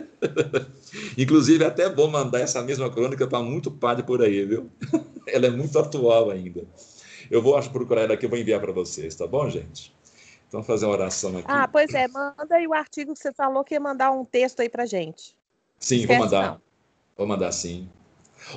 [1.16, 4.70] Inclusive, é até bom mandar essa mesma crônica para muito padre por aí, viu?
[5.26, 6.64] Ela é muito atual ainda.
[7.30, 9.95] Eu vou acho, procurar ela aqui, eu vou enviar para vocês, tá bom, gente?
[10.48, 11.46] Então, fazer uma oração aqui.
[11.48, 14.60] Ah, pois é, manda aí o artigo que você falou que ia mandar um texto
[14.60, 15.36] aí pra gente.
[15.78, 16.50] Sim, Esquece vou mandar.
[16.50, 16.60] Não.
[17.16, 17.88] Vou mandar sim.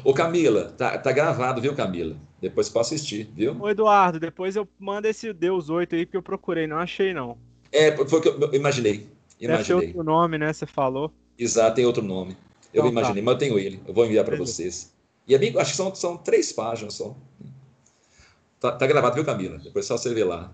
[0.04, 2.16] Ô Camila, tá, tá gravado, viu, Camila?
[2.42, 3.60] Depois pode assistir, viu?
[3.60, 7.38] Ô Eduardo, depois eu mando esse Deus 8 aí que eu procurei, não achei não.
[7.72, 9.10] É, foi o que eu imaginei.
[9.40, 9.48] Imaginei.
[9.48, 10.54] Deve outro nome, né?
[10.54, 11.12] Você falou.
[11.38, 12.38] Exato, tem outro nome.
[12.74, 12.92] Eu então, tá.
[12.92, 13.26] imaginei, tá.
[13.26, 13.82] mas eu tenho ele.
[13.88, 14.94] Eu vou enviar para vocês.
[15.28, 17.16] E é bem, acho que são, são três páginas só.
[18.60, 19.58] Tá, tá, gravado, viu, Camila?
[19.58, 20.54] Depois só você ver lá.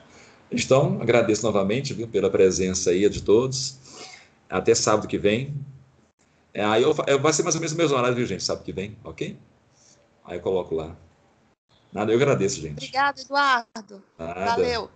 [0.51, 3.77] Então, agradeço novamente viu, pela presença aí de todos.
[4.49, 5.55] Até sábado que vem.
[6.53, 8.43] É, aí eu, eu, vai ser mais ou menos o mesmo horário, viu, gente?
[8.43, 9.37] Sábado que vem, ok?
[10.25, 10.95] Aí eu coloco lá.
[11.93, 12.73] Nada, eu agradeço, gente.
[12.73, 14.03] Obrigada, Eduardo.
[14.19, 14.45] Nada.
[14.45, 14.89] Valeu.